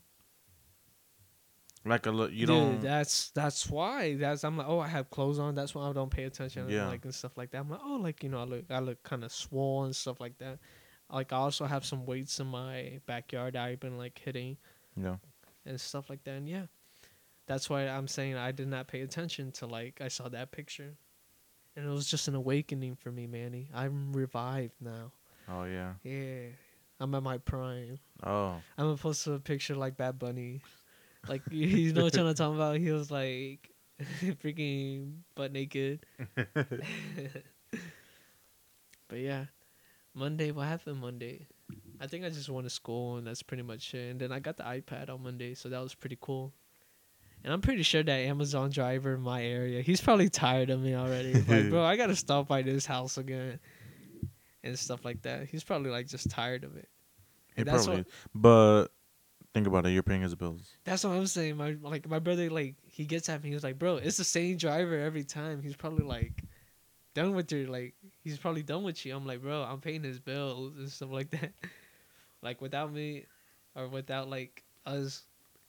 [1.87, 2.33] like a look.
[2.33, 2.81] You Dude, don't.
[2.81, 4.16] that's that's why.
[4.16, 5.55] That's I'm like, oh, I have clothes on.
[5.55, 6.68] That's why I don't pay attention.
[6.68, 6.88] Yeah.
[6.88, 7.59] like and stuff like that.
[7.59, 10.20] I'm like, oh, like you know, I look I look kind of swole and stuff
[10.20, 10.59] like that.
[11.12, 14.57] Like I also have some weights in my backyard that I've been like hitting
[14.96, 15.16] yeah.
[15.64, 16.33] and stuff like that.
[16.33, 16.66] And yeah,
[17.46, 20.96] that's why I'm saying I did not pay attention to like I saw that picture,
[21.77, 23.68] and it was just an awakening for me, Manny.
[23.75, 25.12] I'm revived now.
[25.49, 25.92] Oh yeah.
[26.03, 26.49] Yeah,
[26.99, 27.99] I'm at my prime.
[28.25, 28.57] Oh.
[28.77, 30.62] I'm gonna post a picture like Bad Bunny.
[31.29, 32.77] Like you- know what I'm talking about?
[32.79, 33.71] He was like
[34.43, 36.05] freaking butt naked.
[39.09, 39.45] but yeah.
[40.15, 41.47] Monday, what happened Monday?
[42.01, 44.11] I think I just went to school and that's pretty much it.
[44.11, 46.53] And then I got the iPad on Monday, so that was pretty cool.
[47.45, 50.95] And I'm pretty sure that Amazon driver in my area, he's probably tired of me
[50.95, 51.35] already.
[51.35, 53.59] Like, bro, I gotta stop by this house again.
[54.65, 55.47] And stuff like that.
[55.49, 56.89] He's probably like just tired of it.
[57.55, 58.03] He And that's probably.
[58.03, 58.87] what- But
[59.57, 59.90] think about it.
[59.90, 60.77] You're paying his bills.
[60.85, 61.57] That's what I'm saying.
[61.57, 63.49] My like my brother like he gets at me.
[63.49, 66.42] He was like, "Bro, it's the same driver every time." He's probably like
[67.14, 67.95] done with your like.
[68.23, 69.16] He's probably done with you.
[69.16, 71.53] I'm like, bro, I'm paying his bills and stuff like that.
[72.42, 73.25] like without me,
[73.75, 75.23] or without like us,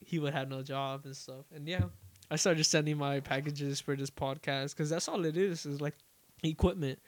[0.05, 1.45] he would have no job and stuff.
[1.55, 1.85] And yeah,
[2.29, 5.65] I started sending my packages for this podcast because that's all it is.
[5.65, 5.95] Is like
[6.43, 6.99] equipment.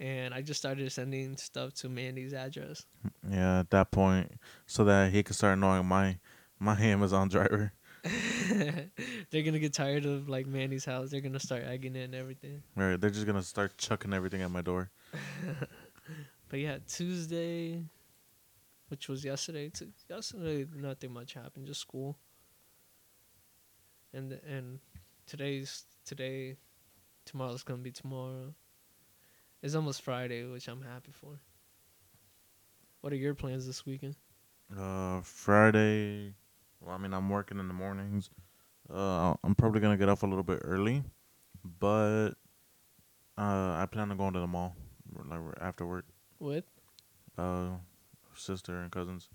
[0.00, 2.84] And I just started sending stuff to Mandy's address.
[3.30, 4.32] Yeah, at that point,
[4.66, 6.18] so that he could start knowing my
[6.58, 7.72] my Amazon driver.
[9.30, 11.10] They're gonna get tired of like Mandy's house.
[11.10, 12.62] They're gonna start egging it and everything.
[12.76, 14.90] Right, they're just gonna start chucking everything at my door.
[16.54, 17.82] But yeah, Tuesday,
[18.86, 19.70] which was yesterday.
[19.70, 21.66] T- yesterday, nothing much happened.
[21.66, 22.16] Just school.
[24.12, 24.78] And and
[25.26, 26.56] today's today.
[27.24, 28.54] Tomorrow's gonna be tomorrow.
[29.64, 31.40] It's almost Friday, which I'm happy for.
[33.00, 34.14] What are your plans this weekend?
[34.78, 36.34] Uh, Friday.
[36.82, 38.28] Well, I mean, I'm working in the mornings.
[38.92, 41.02] Uh, I'm probably gonna get off a little bit early,
[41.64, 42.32] but
[43.38, 44.76] uh, I plan on going to the mall,
[45.30, 46.04] like after work.
[46.38, 46.66] With
[47.38, 47.70] Uh,
[48.34, 49.30] sister and cousins,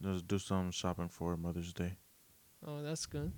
[0.00, 1.96] just do some shopping for Mother's Day.
[2.64, 3.32] oh, that's good,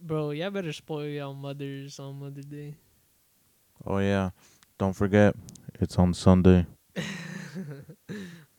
[0.00, 0.30] bro.
[0.30, 2.76] Y'all better spoil y'all mothers on Mother's Day.
[3.84, 4.30] Oh yeah,
[4.84, 5.34] don't forget,
[5.80, 6.66] it's on Sunday.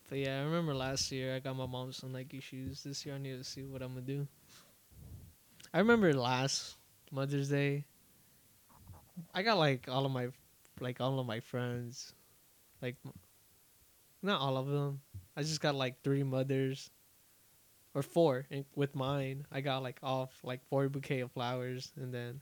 [0.08, 2.84] But yeah, I remember last year I got my mom some Nike shoes.
[2.84, 4.28] This year I need to see what I'm gonna do.
[5.74, 6.78] I remember last
[7.12, 7.86] Mother's Day,
[9.34, 10.28] I got like all of my,
[10.80, 12.14] like all of my friends,
[12.82, 12.96] like,
[14.22, 15.02] not all of them.
[15.36, 16.92] I just got like three mothers,
[17.96, 22.14] or four, and with mine I got like off like four bouquet of flowers, and
[22.14, 22.42] then,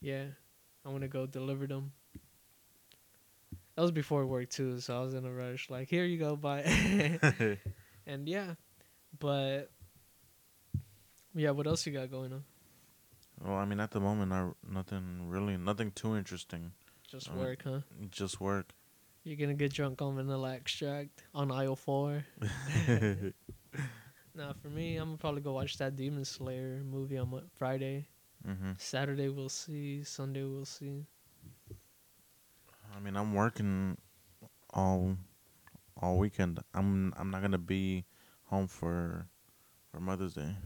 [0.00, 0.26] yeah,
[0.84, 1.92] i'm gonna go deliver them.
[3.76, 5.68] That was before work too, so I was in a rush.
[5.70, 6.62] Like, here you go, bye.
[8.06, 8.54] and yeah,
[9.18, 9.70] but
[11.34, 12.44] yeah, what else you got going on?
[13.44, 16.72] well, I mean, at the moment, I nothing really, nothing too interesting.
[17.06, 17.80] Just Um, work, huh?
[18.10, 18.72] Just work.
[19.24, 22.24] You're gonna get drunk on vanilla extract on aisle four.
[24.34, 28.06] Nah, for me, I'm gonna probably go watch that Demon Slayer movie on Friday.
[28.44, 30.04] hmm Saturday we'll see.
[30.04, 31.06] Sunday we'll see.
[32.96, 33.98] I mean, I'm working
[34.70, 35.16] all
[36.00, 36.60] all weekend.
[36.74, 38.04] I'm I'm not gonna be
[38.44, 39.28] home for
[39.90, 40.56] for Mother's Day.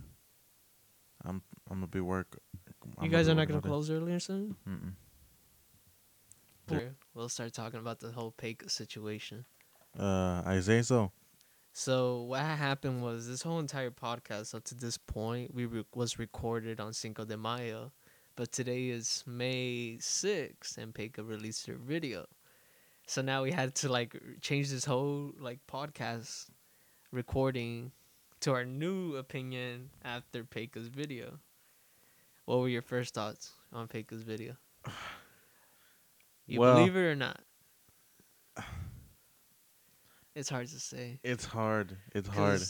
[1.24, 2.38] I'm I'm gonna be work.
[2.98, 3.68] I'm you guys are not gonna all day.
[3.68, 4.56] close early or something?
[4.68, 4.92] Mm-mm.
[6.68, 9.44] Here, We'll start talking about the whole Peka situation.
[9.98, 11.10] Uh, I say so.
[11.72, 16.18] So what happened was this whole entire podcast up to this point we re- was
[16.18, 17.92] recorded on Cinco de Mayo,
[18.40, 22.24] but today is May sixth and Peka released her video.
[23.06, 26.48] So now we had to like change this whole like podcast
[27.12, 27.92] recording
[28.40, 31.38] to our new opinion after Peka's video.
[32.46, 34.56] What were your first thoughts on Peka's video?
[36.46, 37.42] You Well- believe it or not?
[40.34, 41.20] It's hard to say.
[41.22, 41.98] It's hard.
[42.14, 42.62] It's hard.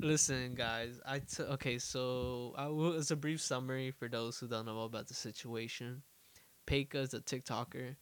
[0.00, 1.00] Listen, guys.
[1.04, 1.78] I t- okay.
[1.78, 2.96] So I will.
[2.96, 6.02] It's a brief summary for those who don't know about the situation.
[6.66, 7.96] Peka is a TikToker,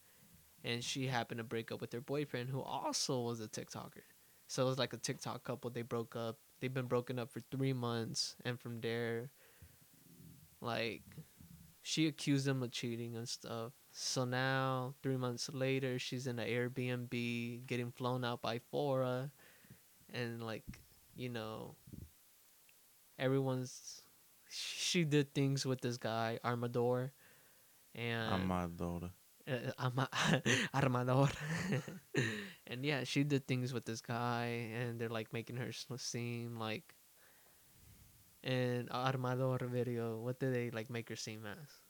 [0.63, 4.05] and she happened to break up with her boyfriend, who also was a TikToker.
[4.47, 5.71] So it was like a TikTok couple.
[5.71, 6.39] They broke up.
[6.61, 9.31] They've been broken up for three months, and from there,
[10.61, 11.03] like,
[11.83, 13.73] she accused him of cheating and stuff.
[13.93, 19.31] So now, three months later, she's in an Airbnb, getting flown out by Fora,
[20.13, 20.65] and like,
[21.17, 21.77] you know,
[23.19, 24.03] everyone's.
[24.49, 27.13] She did things with this guy Armador,
[27.95, 29.11] and Amador.
[29.49, 30.11] uh, Ama-
[30.75, 31.29] Armador.
[32.67, 36.95] and yeah, she did things with this guy, and they're like making her seem like.
[38.45, 41.86] In Armador video, what did they like make her seem as?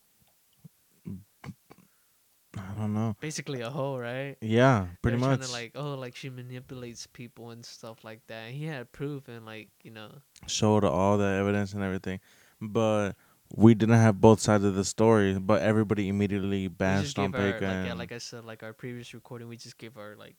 [2.57, 3.17] I don't know.
[3.21, 4.37] Basically a hoe, right?
[4.41, 5.53] Yeah, pretty They're much.
[5.53, 8.51] Like, oh, like she manipulates people and stuff like that.
[8.51, 10.11] He had proof and like, you know,
[10.47, 12.21] Showed all the evidence and everything,
[12.61, 13.13] but
[13.55, 15.35] we didn't have both sides of the story.
[15.39, 17.53] But everybody immediately bashed on Peka.
[17.53, 20.37] like, yeah, like I said, like our previous recording, we just gave our like,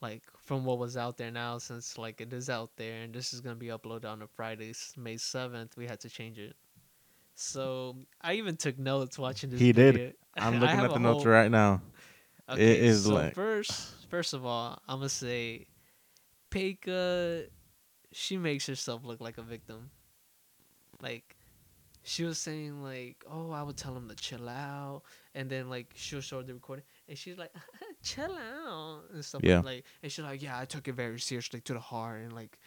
[0.00, 3.32] like from what was out there now, since like it is out there and this
[3.32, 5.76] is gonna be uploaded on a Friday, May seventh.
[5.76, 6.56] We had to change it.
[7.34, 9.60] So I even took notes watching this.
[9.60, 10.14] He did.
[10.36, 11.82] I'm looking at the notes whole- right now.
[12.48, 15.66] Okay, is so like- first, first of all, I'm gonna say,
[16.50, 17.46] Peka,
[18.12, 19.90] she makes herself look like a victim.
[21.00, 21.36] Like,
[22.02, 25.02] she was saying like, "Oh, I would tell him to chill out,"
[25.34, 27.52] and then like she'll show the recording, and she's like,
[28.02, 29.40] "Chill out" and stuff.
[29.42, 29.56] Yeah.
[29.56, 32.32] Like, like, and she's like, "Yeah, I took it very seriously to the heart," and
[32.32, 32.58] like,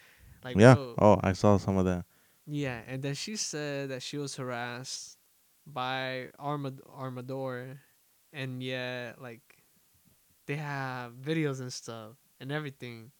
[0.44, 0.74] like, Yeah.
[0.74, 2.04] bro, Oh, I saw some of that.
[2.46, 5.17] yeah, and then she said that she was harassed
[5.72, 7.80] by Armad- Armador,
[8.32, 9.42] and yeah, like
[10.46, 13.12] they have videos and stuff and everything.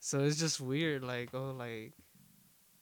[0.00, 1.94] So it's just weird, like oh, like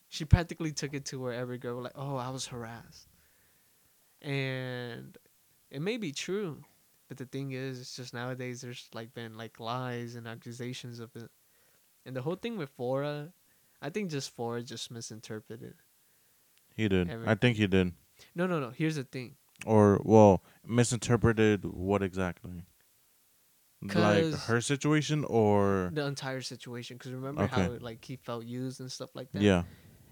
[0.09, 3.07] she practically took it to where every girl like, oh, I was harassed,
[4.21, 5.17] and
[5.69, 6.63] it may be true,
[7.07, 11.15] but the thing is, it's just nowadays there's like been like lies and accusations of
[11.15, 11.29] it,
[12.05, 13.33] and the whole thing with Fora,
[13.81, 15.75] I think just Fora just misinterpreted.
[16.77, 17.09] He did.
[17.09, 17.91] Every- I think he did.
[18.35, 18.69] No, no, no.
[18.69, 19.35] Here's the thing.
[19.65, 22.63] Or well, misinterpreted what exactly?
[23.81, 27.63] Like her situation or The entire situation, because remember Okay.
[27.63, 29.41] how like he felt used and stuff like that.
[29.41, 29.63] yeah.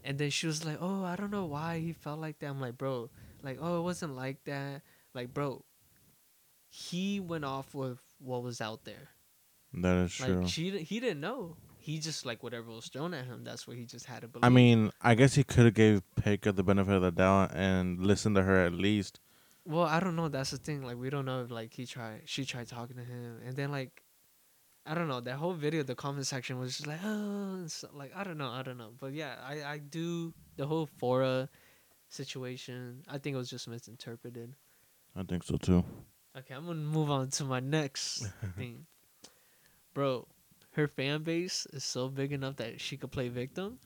[0.04, 2.62] And then she was like, "Oh, I don't know why he felt like that." I'm
[2.62, 3.10] like, "Bro,
[3.42, 4.84] like, oh, it wasn't like that.
[5.16, 5.66] Like, bro,
[6.70, 9.10] he went off with what was out there.
[9.74, 10.48] That is Like, true.
[10.48, 11.58] she he didn't know.
[11.86, 13.44] He just like whatever was thrown at him.
[13.44, 14.44] That's what he just had to believe.
[14.44, 18.00] I mean, I guess he could have gave Peka the benefit of the doubt and
[18.04, 19.20] listened to her at least.
[19.66, 20.28] well, I don't know.
[20.28, 20.82] That's the thing.
[20.82, 23.70] Like, we don't know if like he tried, she tried talking to him, and then
[23.72, 24.02] like,
[24.86, 25.22] I don't know.
[25.22, 28.50] That whole video, the comment section was just like, oh, so, like I don't know,
[28.50, 28.92] I don't know.
[29.00, 31.50] But yeah, I I do the whole Fora
[32.10, 33.04] situation.
[33.08, 34.56] I think it was just misinterpreted.
[35.16, 35.84] I think so too.
[36.38, 38.26] Okay, I'm gonna move on to my next
[38.58, 38.86] thing,
[39.94, 40.28] bro.
[40.76, 43.80] Her fan base is so big enough that she could play victim,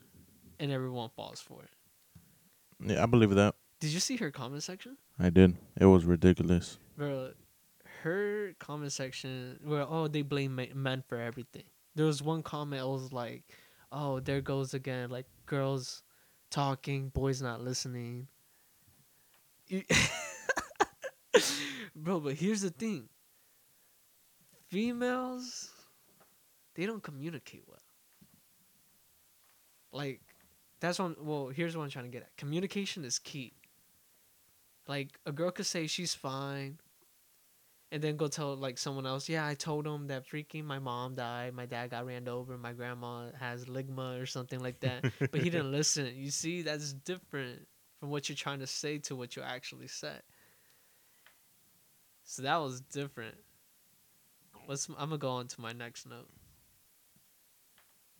[0.58, 1.70] and everyone falls for it.
[2.84, 3.54] Yeah, I believe that.
[3.78, 4.96] Did you see her comment section?
[5.16, 5.56] I did.
[5.78, 6.78] It was ridiculous.
[6.96, 7.30] bro,
[8.02, 11.62] her comment section where oh they blame men for everything.
[11.94, 13.44] There was one comment that was like,
[13.92, 16.02] "Oh, there goes again, like girls
[16.50, 18.26] talking, boys not listening."
[21.94, 23.08] Bro, but here's the thing:
[24.68, 25.70] females,
[26.80, 27.78] they don't communicate well.
[29.92, 30.22] Like,
[30.80, 31.22] that's what.
[31.22, 32.34] Well, here's what I'm trying to get at.
[32.38, 33.52] Communication is key.
[34.88, 36.78] Like a girl could say she's fine,
[37.92, 41.16] and then go tell like someone else, yeah, I told him that freaking my mom
[41.16, 45.42] died, my dad got ran over, my grandma has ligma or something like that, but
[45.42, 46.10] he didn't listen.
[46.14, 47.66] You see, that's different
[47.98, 50.22] from what you're trying to say to what you actually said.
[52.24, 53.36] So that was different.
[54.66, 54.88] Let's.
[54.88, 56.30] I'm gonna go on to my next note.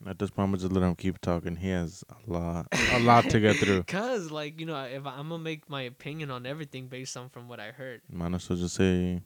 [0.07, 1.57] At this point, I'm just let him keep talking.
[1.57, 3.83] He has a lot, a lot to get through.
[3.87, 7.49] Cause like you know, if I'm gonna make my opinion on everything based on from
[7.49, 8.01] what I heard.
[8.11, 9.21] Might as well just say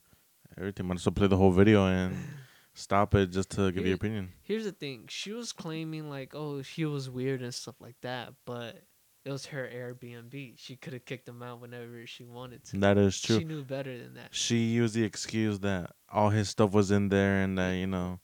[0.58, 0.86] everything.
[0.86, 2.16] Might as well play the whole video and
[2.74, 4.32] stop it just to give Here- your opinion.
[4.42, 8.32] Here's the thing: she was claiming like, oh, she was weird and stuff like that,
[8.44, 8.82] but
[9.24, 10.54] it was her Airbnb.
[10.58, 12.78] She could have kicked him out whenever she wanted to.
[12.78, 13.38] That is true.
[13.38, 14.34] She knew better than that.
[14.34, 18.18] She used the excuse that all his stuff was in there and that you know.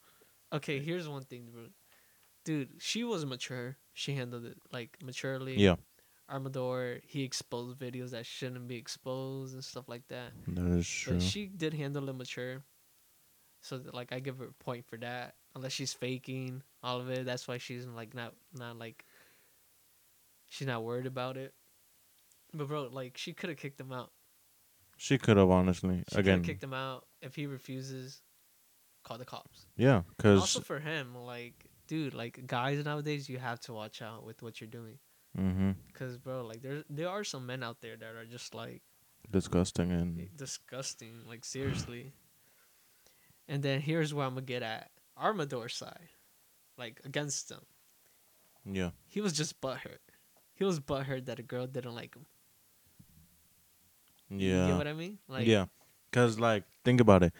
[0.52, 1.62] Okay, here's one thing, bro.
[2.44, 3.76] Dude, she was mature.
[3.92, 5.56] She handled it like maturely.
[5.56, 5.76] Yeah,
[6.28, 10.32] Armador, he exposed videos that shouldn't be exposed and stuff like that.
[10.48, 11.14] that is true.
[11.14, 12.62] But she did handle it mature.
[13.62, 15.34] So that, like I give her a point for that.
[15.54, 19.04] Unless she's faking all of it, that's why she's like not not like
[20.48, 21.52] she's not worried about it.
[22.54, 24.12] But bro, like she could have kicked him out.
[24.96, 26.42] She could have honestly She again.
[26.42, 28.22] kicked him out if he refuses.
[29.02, 29.66] Call the cops.
[29.76, 34.24] Yeah, because also for him, like dude, like guys nowadays, you have to watch out
[34.24, 34.98] with what you're doing.
[35.36, 38.82] mm-hmm, Cause bro, like there there are some men out there that are just like
[39.30, 41.14] disgusting and disgusting.
[41.28, 42.12] Like seriously.
[43.48, 46.10] And then here's where I'm gonna get at Armador's side,
[46.78, 47.64] like against them.
[48.64, 48.90] yeah.
[49.08, 50.04] He was just butthurt.
[50.54, 52.26] He was butthurt that a girl didn't like him.
[54.30, 54.62] Yeah.
[54.62, 55.18] You get what I mean?
[55.28, 55.66] Like yeah.
[56.12, 57.32] Cause like think about it.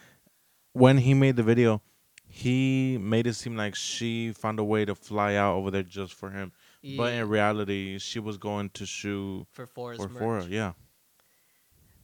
[0.73, 1.83] When he made the video,
[2.31, 6.15] he made it seem like she found a way to fly out over there just
[6.15, 6.53] for him.
[6.97, 10.09] But in reality, she was going to shoot for Forrest for.
[10.19, 10.45] Fora.
[10.45, 10.73] Yeah.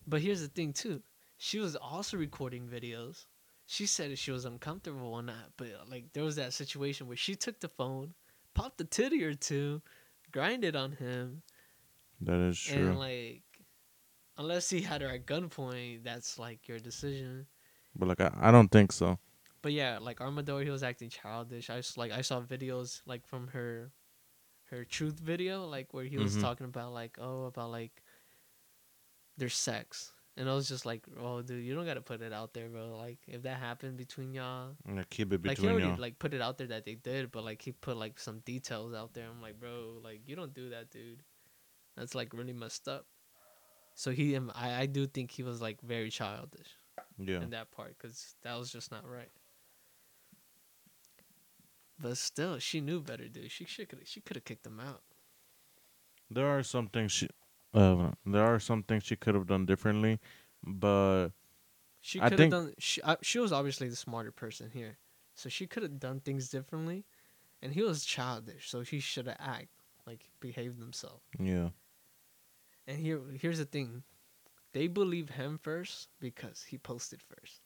[0.06, 1.00] But here's the thing too.
[1.38, 3.24] She was also recording videos.
[3.66, 7.34] She said she was uncomfortable on that, but like there was that situation where she
[7.34, 8.14] took the phone,
[8.54, 9.82] popped a titty or two,
[10.30, 11.42] grinded on him,
[12.20, 12.88] That is true.
[12.90, 13.42] and like
[14.38, 17.46] unless he had her at gunpoint, that's like your decision.
[17.96, 19.18] but like I, I don't think so.
[19.66, 21.70] But yeah, like Armador, he was acting childish.
[21.70, 23.90] I s- like I saw videos like from her,
[24.70, 26.40] her truth video, like where he was Mhm.
[26.40, 28.00] talking about like oh about like
[29.36, 32.54] their sex, and I was just like oh dude, you don't gotta put it out
[32.54, 32.96] there, bro.
[32.96, 35.98] Like if that happened between y'all, Yeah, keep it between like he already y'all.
[36.00, 38.94] like put it out there that they did, but like he put like some details
[38.94, 39.26] out there.
[39.26, 41.24] I'm like bro, like you don't do that, dude.
[41.96, 43.08] That's like really messed up.
[43.96, 46.68] So he, um, I, I do think he was like very childish
[47.18, 47.40] yeah.
[47.42, 49.32] in that part because that was just not right.
[51.98, 53.50] But still, she knew better, dude.
[53.50, 55.02] She should she could have kicked him out.
[56.30, 57.28] There are some things she
[57.74, 60.20] uh, there are some things she could have done differently,
[60.62, 61.30] but
[62.00, 62.74] She could have done.
[62.78, 64.98] She uh, she was obviously the smarter person here,
[65.34, 67.04] so she could have done things differently.
[67.62, 69.68] And he was childish, so he should have act
[70.06, 71.22] like behaved himself.
[71.38, 71.70] yeah.
[72.86, 74.04] And here here's the thing,
[74.72, 77.60] they believe him first because he posted first.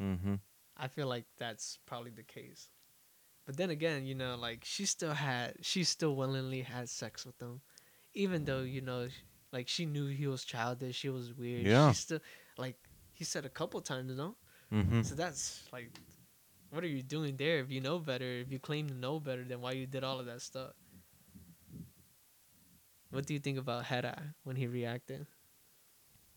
[0.00, 0.34] Mm-hmm.
[0.76, 2.68] I feel like that's probably the case.
[3.50, 7.42] But then again, you know, like she still had, she still willingly had sex with
[7.42, 7.60] him,
[8.14, 9.08] even though you know,
[9.52, 11.66] like she knew he was childish, she was weird.
[11.66, 11.90] Yeah.
[11.90, 12.20] She still,
[12.56, 12.76] like
[13.12, 14.36] he said a couple times, you know.
[14.72, 15.02] Mm-hmm.
[15.02, 15.90] So that's like,
[16.70, 17.58] what are you doing there?
[17.58, 20.20] If you know better, if you claim to know better, then why you did all
[20.20, 20.70] of that stuff?
[23.10, 25.26] What do you think about Hera when he reacted?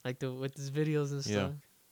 [0.03, 1.32] Like the with his videos and Yeah.
[1.32, 1.51] stuff.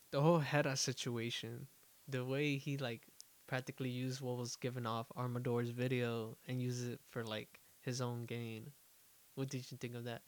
[0.09, 1.67] The whole Hera situation,
[2.07, 3.03] the way he like
[3.51, 8.23] practically used what was given off Armador's video and use it for like his own
[8.25, 8.71] gain.
[9.35, 10.21] What did you think of that?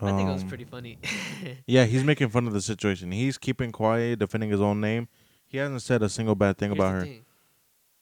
[0.00, 0.98] I think it was Um, pretty funny.
[1.66, 3.12] Yeah, he's making fun of the situation.
[3.12, 5.06] He's keeping quiet, defending his own name.
[5.46, 7.24] He hasn't said a single bad thing Here's about her thing.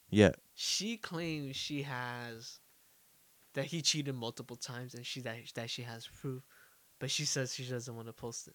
[0.08, 0.36] yet.
[0.54, 2.58] she claims she has
[3.52, 6.42] that he cheated multiple times and she that, that she has proof
[6.98, 8.54] but she says she doesn't want to post it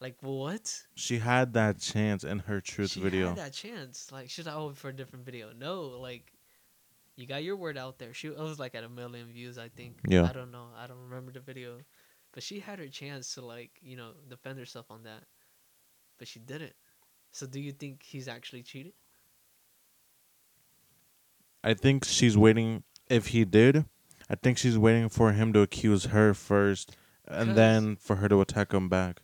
[0.00, 0.82] like what?
[0.94, 3.28] She had that chance in her truth she video.
[3.28, 4.10] had that chance.
[4.12, 5.50] Like she's like oh for a different video.
[5.56, 6.32] No like
[7.16, 8.12] you got your word out there.
[8.12, 9.98] She it was like at a million views i think.
[10.06, 10.28] Yeah.
[10.28, 10.68] i don't know.
[10.76, 11.78] I don't remember the video.
[12.32, 15.24] But she had her chance to like you know defend herself on that.
[16.18, 16.74] But she didn't.
[17.30, 18.92] So do you think he's actually cheated?
[21.62, 22.82] I think she's waiting.
[23.08, 23.84] If he did,
[24.28, 28.40] I think she's waiting for him to accuse her first, and then for her to
[28.40, 29.20] attack him back.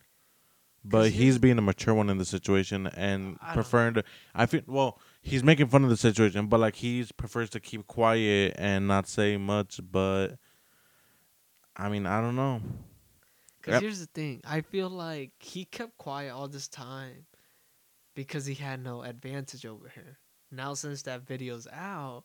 [0.83, 4.03] But he's being a mature one in the situation and I preferring to.
[4.33, 4.99] I feel well.
[5.21, 9.07] He's making fun of the situation, but like he prefers to keep quiet and not
[9.07, 9.79] say much.
[9.91, 10.37] But
[11.75, 12.61] I mean, I don't know.
[13.59, 13.81] Because Yep.
[13.83, 14.41] here's the thing.
[14.43, 17.27] I feel like he kept quiet all this time
[18.15, 20.17] because he had no advantage over her.
[20.49, 22.23] Now, since that video's out,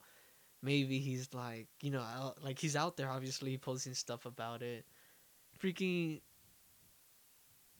[0.62, 4.86] maybe he's like, you know, out, like he's out there obviously posting stuff about it.
[5.62, 6.22] Freaking.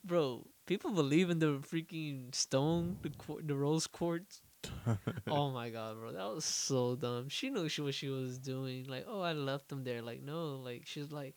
[0.05, 4.41] Bro, people believe in the freaking stone, the, qu- the rose quartz.
[5.27, 7.29] oh my god, bro, that was so dumb.
[7.29, 8.85] She knew she what she was doing.
[8.87, 10.01] Like, oh, I left him there.
[10.01, 11.35] Like, no, like she's like,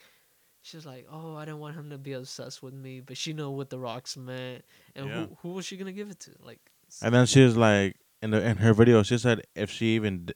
[0.63, 3.51] she's like, oh, I didn't want him to be obsessed with me, but she know
[3.51, 4.65] what the rocks meant,
[4.95, 5.15] and Yeah.
[5.15, 6.33] who who was she gonna give it to?
[6.41, 6.61] Like,
[7.03, 10.31] And then she was like, in the in her video, she said if she even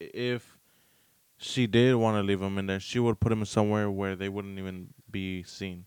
[0.00, 0.56] if
[1.38, 4.28] she did want to leave him in there, she would put him somewhere where they
[4.28, 5.84] wouldn't even be seen.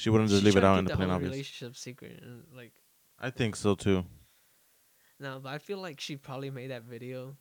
[0.00, 1.30] She wouldn't just leave it out in the the plain obvious.
[1.32, 2.72] relationship secret, and like,
[3.18, 4.04] I think so too.
[5.18, 7.36] no, but I feel like she probably made that video,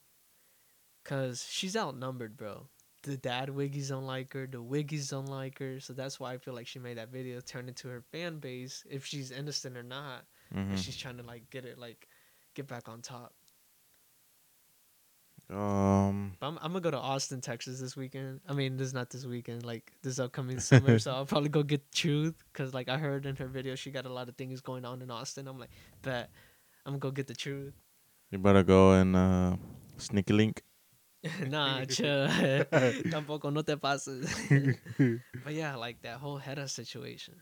[1.03, 2.67] cause she's outnumbered, bro.
[3.03, 4.45] The dad Wiggies don't like her.
[4.45, 5.79] The Wiggies don't like her.
[5.79, 8.83] So that's why I feel like she made that video, turn into her fan base,
[8.89, 10.25] if she's innocent or not.
[10.51, 12.07] hmm and she's trying to like get it like
[12.55, 13.33] get back on top.
[15.49, 18.39] Um, But I'm, I'm gonna go to Austin, Texas this weekend.
[18.47, 20.99] I mean, this is not this weekend, like this upcoming summer.
[20.99, 24.05] so I'll probably go get Truth because like I heard in her video she got
[24.05, 25.47] a lot of things going on in Austin.
[25.47, 25.71] I'm like,
[26.03, 26.29] bet
[26.85, 27.73] I'm gonna go get the Truth.
[28.29, 29.55] you better go and uh,
[29.97, 30.61] sneaky link.
[31.47, 32.27] nah, chill.
[33.11, 34.29] Tampoco no te pases.
[35.43, 37.35] but yeah, like that whole Hedda situation.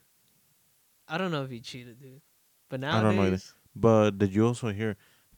[1.10, 2.22] I don't know if he cheated, dude.
[2.70, 3.40] But now I don't know either.
[3.76, 4.96] But did you also hear?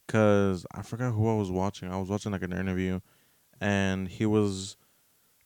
[0.10, 1.91] Cause I forgot who I was watching.
[1.91, 2.99] I was watching like an interview,
[3.62, 4.76] and he was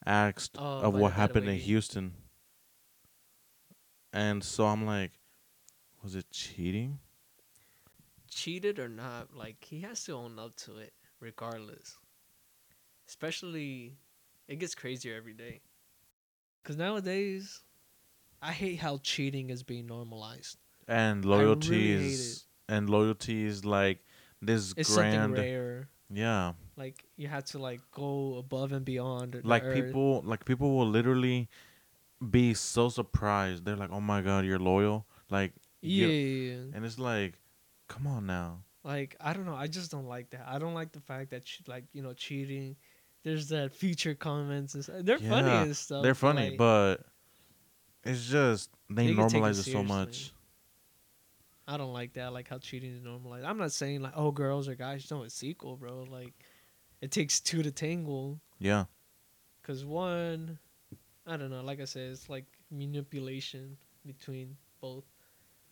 [0.06, 2.14] asked Oh, of what happened in Houston.
[4.10, 5.12] And so I'm like,
[6.02, 6.98] was it cheating?
[8.34, 11.96] cheated or not, like he has to own up to it, regardless.
[13.06, 13.96] Especially,
[14.48, 15.60] it gets crazier every day.
[16.64, 17.62] Cause nowadays,
[18.42, 20.56] I hate how cheating is being normalized.
[20.88, 24.04] And loyalty really is and loyalty is like
[24.46, 25.14] this It's grand.
[25.14, 25.88] something rare.
[26.12, 29.40] Yeah, Like you have to like go above and beyond.
[29.44, 29.74] like earth.
[29.74, 31.48] people, like people will literally
[32.30, 33.64] be so surprised.
[33.64, 36.76] They're like, "Oh my god, you're loyal!" Like, Yeah, yeah, yeah.
[36.76, 37.34] and it's like,
[37.88, 38.62] come on now.
[38.84, 39.56] like I don't know.
[39.56, 40.44] I just don't like that.
[40.46, 42.76] I don't like the fact that che- like you know cheating.
[43.24, 44.96] There's that future comments and stuff.
[45.00, 46.02] They're funny and stuff.
[46.02, 46.96] They're funny, like, but
[48.04, 50.33] it's just they, can it normalize it so much.
[51.66, 52.24] I don't like that.
[52.26, 53.44] I like how cheating is normalized.
[53.46, 55.10] I'm not saying like oh girls or guys.
[55.10, 56.06] No, it's equal, bro.
[56.10, 56.34] Like
[57.00, 58.40] it takes two to tangle.
[58.58, 58.84] Yeah,
[59.62, 60.58] Cause one,
[61.26, 61.62] I don't know.
[61.62, 65.04] Like I said, it's like manipulation between both.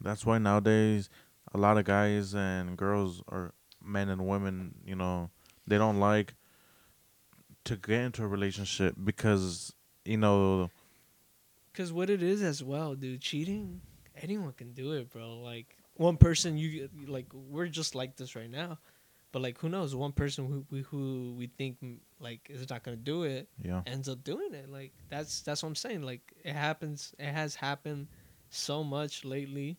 [0.00, 1.10] that's why nowadays
[1.54, 3.52] a lot of guys and girls or
[3.84, 5.28] men and women, you know,
[5.66, 6.34] they don't like
[7.64, 9.74] to get into a relationship because
[10.04, 10.70] you know
[11.74, 13.20] Cause what it is as well, dude.
[13.20, 13.80] Cheating,
[14.20, 15.38] anyone can do it, bro.
[15.40, 18.78] Like one person, you like we're just like this right now,
[19.32, 19.94] but like who knows?
[19.94, 23.82] One person who we who we think mm, like is not gonna do it yeah
[23.86, 24.70] ends up doing it.
[24.70, 26.02] Like that's that's what I'm saying.
[26.02, 27.14] Like it happens.
[27.18, 28.08] It has happened
[28.50, 29.78] so much lately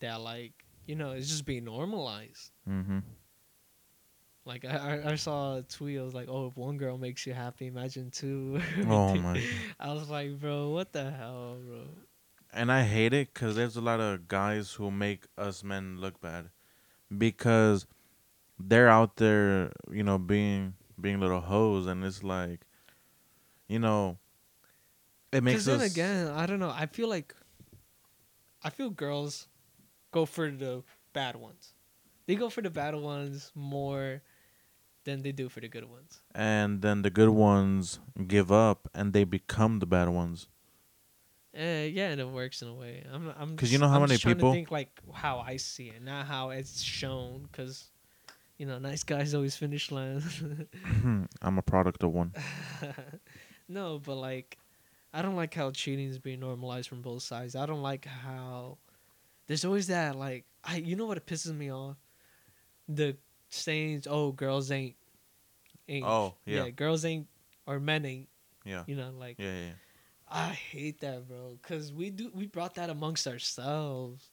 [0.00, 2.50] that like you know it's just being normalized.
[2.68, 3.00] mm-hmm.
[4.46, 5.98] Like I, I I saw a tweet.
[5.98, 8.60] I was like, oh, if one girl makes you happy, imagine two.
[8.86, 9.42] oh my
[9.80, 11.84] I was like, bro, what the hell, bro?
[12.54, 16.20] And I hate it because there's a lot of guys who make us men look
[16.20, 16.50] bad
[17.16, 17.86] because
[18.58, 22.60] they're out there, you know, being being little hoes, and it's like,
[23.68, 24.18] you know,
[25.32, 26.70] it makes us then again, I don't know.
[26.70, 27.34] I feel like,
[28.62, 29.48] I feel girls
[30.12, 30.82] go for the
[31.12, 31.74] bad ones.
[32.26, 34.22] They go for the bad ones more
[35.04, 36.22] than they do for the good ones.
[36.34, 40.48] and then the good ones give up and they become the bad ones.
[41.54, 43.04] Eh, yeah, and it works in a way.
[43.12, 46.02] I'm, I'm because you know how I'm many people- think like how I see it,
[46.02, 47.48] not how it's shown.
[47.50, 47.90] Because,
[48.58, 50.42] you know, nice guys always finish last.
[51.42, 52.32] I'm a product of one.
[53.68, 54.58] no, but like,
[55.12, 57.54] I don't like how cheating is being normalized from both sides.
[57.54, 58.78] I don't like how
[59.46, 60.76] there's always that like I.
[60.78, 61.96] You know what it pisses me off?
[62.88, 63.16] The
[63.48, 64.96] sayings, "Oh, girls ain't."
[65.88, 66.70] ain't Oh, yeah.
[66.70, 67.28] girls ain't
[67.66, 68.28] or men ain't.
[68.64, 68.82] Yeah.
[68.86, 69.72] You know, like Yeah, yeah.
[70.28, 71.58] I hate that, bro.
[71.62, 74.30] Cause we do we brought that amongst ourselves.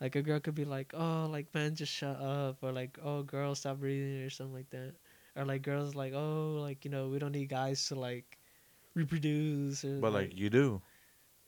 [0.00, 3.22] Like a girl could be like, "Oh, like man, just shut up," or like, "Oh,
[3.22, 4.94] girl, stop breathing," or something like that.
[5.36, 8.38] Or like girls like, "Oh, like you know, we don't need guys to like
[8.94, 10.82] reproduce." Or, But like you do.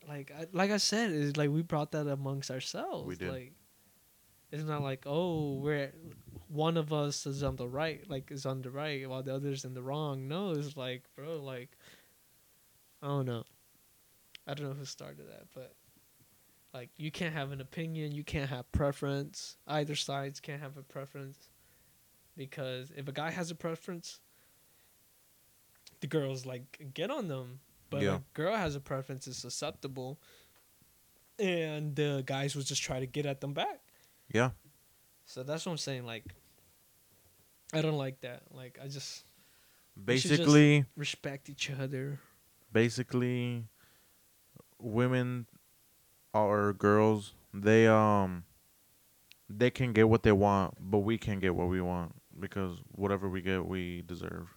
[0.09, 3.07] like I, like I said, is like we brought that amongst ourselves.
[3.07, 3.30] We did.
[3.30, 3.52] Like
[4.52, 5.92] it's not like oh we're
[6.48, 9.64] one of us is on the right, like is on the right while the other's
[9.64, 10.28] in the wrong.
[10.28, 11.70] No, it's like bro, like
[13.03, 13.44] I don't know.
[14.47, 15.74] I don't know who started that, but
[16.72, 19.57] like you can't have an opinion, you can't have preference.
[19.66, 21.49] Either sides can't have a preference
[22.36, 24.20] because if a guy has a preference,
[26.01, 27.61] the girls like get on them.
[27.90, 28.16] But Yeah.
[28.16, 30.20] a girl has a preference, is susceptible,
[31.38, 33.80] and the guys will just try to get at them back.
[34.32, 34.51] Yeah.
[35.24, 36.05] So that's what I'm saying.
[36.05, 36.24] Like,
[37.72, 38.42] I don't like that.
[38.51, 39.24] Like, I just should
[40.07, 42.20] just- Basically, respect each other.
[42.72, 43.64] Basically
[44.78, 45.46] women
[46.32, 48.44] or girls, they um
[49.48, 53.28] they can get what they want, but we can get what we want because whatever
[53.28, 54.48] we get, we deserve.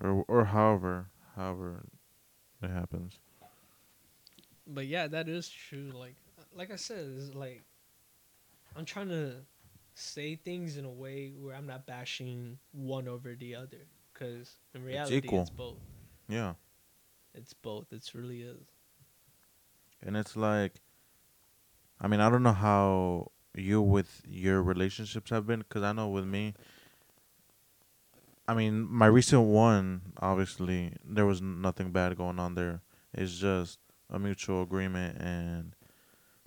[0.00, 1.84] Or or however, however
[2.62, 3.18] it happens.
[4.66, 5.90] But yeah, that is true.
[5.92, 6.14] Like,
[6.54, 7.62] like I said, it's like
[8.76, 9.36] I'm trying to
[9.94, 13.86] say things in a way where I'm not bashing one over the other.
[14.12, 15.48] Because in reality, it's, equal.
[15.56, 15.76] both.
[16.28, 16.54] Yeah.
[17.34, 17.92] It's both.
[17.92, 18.68] It really is.
[20.02, 20.80] And it's like,
[22.00, 26.08] I mean, I don't know how you with your relationships have been, because I know
[26.08, 26.54] with me,
[28.48, 32.80] I mean, my recent one, obviously, there was nothing bad going on there.
[33.14, 33.78] It's just
[34.08, 35.74] a mutual agreement, and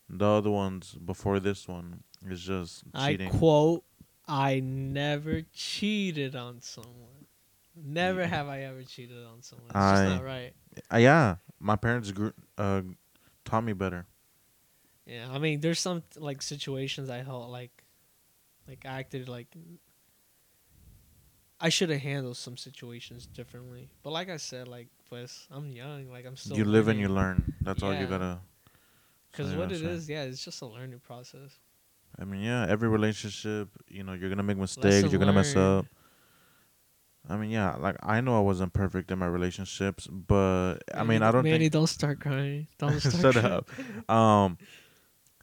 [0.09, 3.29] the other ones before this one is just cheating.
[3.29, 3.83] I quote,
[4.27, 7.22] I never cheated on someone.
[7.75, 9.67] Never have I ever cheated on someone.
[9.69, 10.53] It's just not right.
[10.93, 12.81] Uh, yeah, my parents grew, uh,
[13.45, 14.05] taught me better.
[15.05, 17.83] Yeah, I mean, there's some like situations I felt like,
[18.67, 19.47] like acted like.
[21.59, 26.09] I should have handled some situations differently, but like I said, like, pues, I'm young,
[26.11, 26.57] like I'm still.
[26.57, 27.53] you live and you learn.
[27.61, 28.39] That's all you gotta.
[29.31, 31.57] Because what yeah, it is, yeah, it's just a learning process.
[32.19, 34.85] I mean, yeah, every relationship, you know, you're gonna make mistakes.
[34.85, 35.87] Lesson you're gonna mess up.
[37.29, 41.07] I mean, yeah, like I know I wasn't perfect in my relationships, but I mean,
[41.19, 41.73] Manny- I don't Manny, think.
[41.73, 42.67] don't start crying.
[42.77, 43.63] Don't start Shut crying.
[44.09, 44.09] up.
[44.11, 44.57] Um,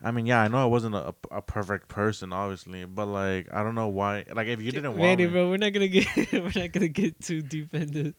[0.03, 3.63] I mean, yeah, I know I wasn't a, a perfect person, obviously, but like, I
[3.63, 4.25] don't know why.
[4.35, 6.89] Like, if you didn't want Manny, me, bro, we're not gonna get we're not gonna
[6.89, 8.15] get too deep into.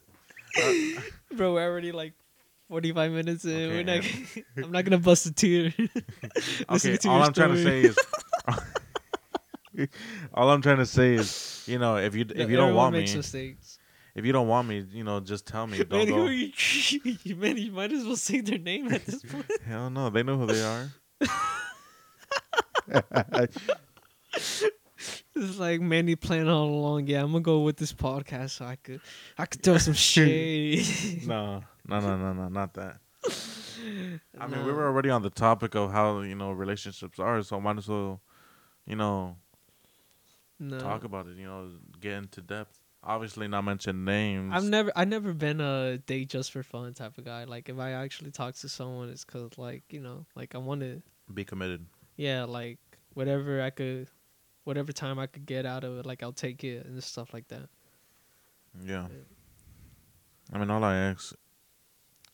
[1.36, 2.14] bro, we're already like
[2.68, 3.70] forty five minutes in.
[3.70, 4.04] we're not.
[4.56, 5.72] I'm not gonna bust a tear.
[6.68, 7.98] okay, all I'm trying to say is,
[10.34, 13.02] all I'm trying to say is, you know, if you if you don't want me,
[13.02, 13.78] mistakes.
[14.14, 15.82] if you don't want me, you know, just tell me.
[15.84, 16.26] Don't who go.
[16.26, 17.36] you?
[17.36, 19.46] Man, you might as well say their name at this point.
[19.66, 20.90] Hell no, they know who they are.
[25.34, 27.08] It's like Manny planned all along.
[27.08, 29.00] Yeah, I'm gonna go with this podcast so I could,
[29.36, 30.86] I could throw some shade.
[31.26, 32.98] no, no, no, no, no, not that.
[34.38, 34.76] I mean, we No.
[34.76, 37.88] were already on the topic of how you know relationships are, so I might as
[37.88, 38.20] well,
[38.86, 39.36] you know,
[40.62, 40.78] no.
[40.78, 41.36] talk about it.
[41.36, 42.78] You know, get into depth.
[43.04, 44.52] Obviously, not mention names.
[44.54, 47.44] I've never, I've never been a date just for fun type of guy.
[47.44, 50.82] Like if I actually talk to someone, it's cause like you know, like I want
[50.82, 51.02] to,
[51.34, 51.84] be committed.
[52.16, 52.78] yeah, like
[53.14, 54.08] whatever I could,
[54.64, 57.48] whatever time I could get out of it, like I'll take it and stuff like
[57.48, 57.68] that.
[58.84, 59.06] Yeah.
[60.52, 61.34] I mean, all I ask.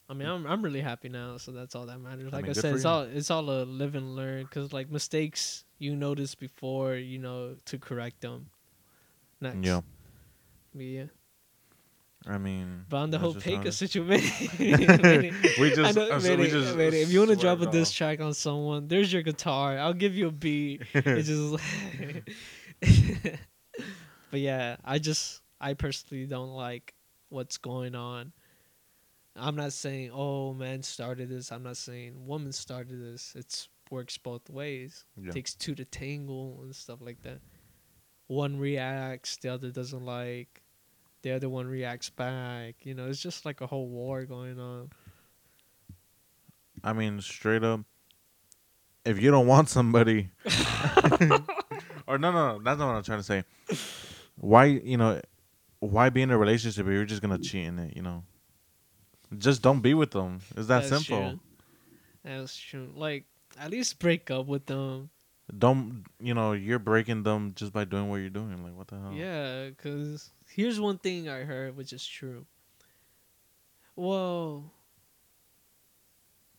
[0.09, 2.33] I mean, I'm I'm really happy now, so that's all that matters.
[2.33, 2.91] Like I, mean, good said, it's you.
[2.91, 4.47] all it's all a live and learn.
[4.47, 8.47] Cause like mistakes you notice before, you know, to correct them.
[9.41, 9.67] Next.
[9.67, 9.81] Yeah.
[10.75, 11.05] Yeah.
[12.27, 13.77] I mean, But on the whole just Peka how it is.
[13.77, 16.77] situation, we just, know, Manny, we just.
[16.77, 19.79] If you want to drop a diss track on someone, there's your guitar.
[19.79, 20.83] I'll give you a beat.
[20.95, 21.57] It's just,
[24.31, 26.93] but yeah, I just, I personally don't like
[27.29, 28.33] what's going on.
[29.41, 31.53] I'm not saying, oh, man started this.
[31.53, 33.35] I'm not saying woman started this.
[33.37, 35.05] It's works both ways.
[35.21, 35.33] Yeah.
[35.33, 37.41] takes two to tangle and stuff like that.
[38.27, 40.63] One reacts, the other doesn't like.
[41.23, 42.77] The other one reacts back.
[42.85, 44.91] You know, it's just like a whole war going on.
[46.85, 47.81] I mean, straight up,
[49.05, 50.31] if you don't want somebody,
[52.07, 53.45] or no, no, no, that's not what I'm trying to say.
[54.37, 55.21] Why, you know,
[55.81, 57.97] why be in a relationship if you're just gonna cheat in it?
[57.97, 58.23] You know,
[59.37, 60.41] just don't be with them.
[60.57, 61.31] It's that That's simple.
[61.31, 61.41] True.
[62.25, 62.91] That's true.
[62.95, 63.25] Like,
[63.59, 65.11] at least break up with them.
[65.57, 68.63] Don't, you know, you're breaking them just by doing what you're doing.
[68.63, 69.13] Like, what the hell?
[69.13, 72.45] Yeah, because here's one thing I heard, which is true.
[73.97, 74.71] Well,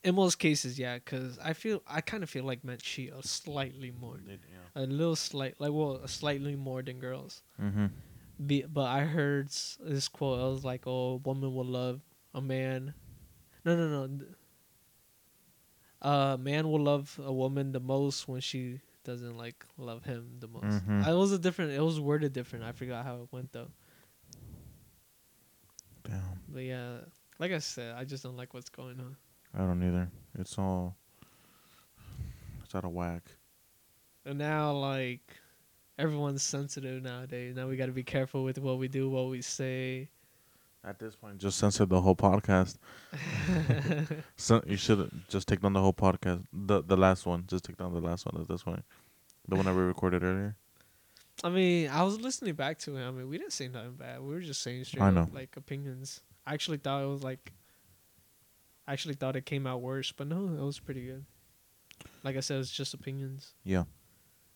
[0.03, 3.25] in most cases, yeah, because I feel I kind of feel like men cheat a
[3.25, 4.35] slightly more, yeah.
[4.75, 7.43] a little slight, like well, slightly more than girls.
[7.61, 7.87] Mm-hmm.
[8.45, 9.49] Be, but I heard
[9.79, 10.39] this quote.
[10.39, 12.01] I was like, "Oh, woman will love
[12.33, 12.93] a man."
[13.65, 14.25] No, no, no.
[16.01, 20.47] A man will love a woman the most when she doesn't like love him the
[20.47, 20.85] most.
[20.85, 21.05] Mhm.
[21.07, 21.71] It was a different.
[21.71, 22.63] It was worded different.
[22.65, 23.71] I forgot how it went though.
[26.03, 26.97] Damn, But yeah,
[27.37, 29.15] like I said, I just don't like what's going on.
[29.53, 30.09] I don't either.
[30.37, 30.95] It's all,
[32.63, 33.23] it's out of whack.
[34.25, 35.21] And now, like,
[35.97, 37.55] everyone's sensitive nowadays.
[37.55, 40.09] Now we got to be careful with what we do, what we say.
[40.83, 42.77] At this point, just censor the whole podcast.
[44.37, 46.45] So you should just take down the whole podcast.
[46.53, 47.43] The the last one.
[47.47, 48.83] Just take down the last one at this point.
[49.47, 50.55] The one that we recorded earlier.
[51.43, 53.05] I mean, I was listening back to it.
[53.05, 54.21] I mean, we didn't say nothing bad.
[54.21, 56.21] We were just saying straight up, like opinions.
[56.47, 57.51] I actually thought it was like.
[58.87, 61.25] I actually thought it came out worse, but no, it was pretty good.
[62.23, 63.53] Like I said, it's just opinions.
[63.63, 63.83] Yeah.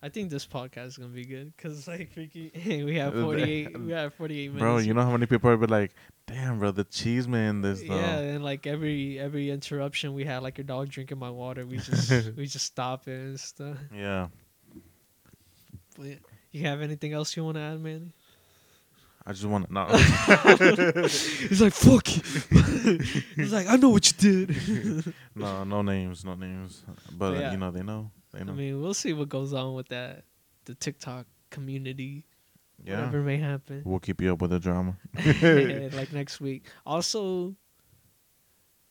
[0.04, 3.80] I think this podcast is gonna be good because like freaking, we have forty eight,
[3.80, 4.62] we have forty eight minutes.
[4.62, 5.94] Bro, you know how many people are be like,
[6.28, 10.44] "Damn, bro, the cheese man, this though." Yeah, and like every every interruption we had,
[10.44, 13.78] like your dog drinking my water, we just we just stop it and stuff.
[13.94, 14.28] Yeah.
[15.98, 16.20] But
[16.52, 18.14] you have anything else you want to add, Manny?
[19.26, 19.86] I just want to no.
[21.08, 22.22] He's like, fuck you.
[23.38, 25.14] He's like, I know what you did.
[25.36, 26.84] no, no names, no names.
[27.12, 27.52] But Yeah.
[27.52, 28.12] you know, they know.
[28.34, 28.52] They know.
[28.52, 30.26] I mean, we'll see what goes on with that,
[30.66, 32.26] the TikTok community.
[32.86, 32.98] Yeah.
[32.98, 33.82] Whatever may happen.
[33.86, 34.98] We'll keep you up with the drama.
[35.94, 36.66] like next week.
[36.86, 37.56] Also,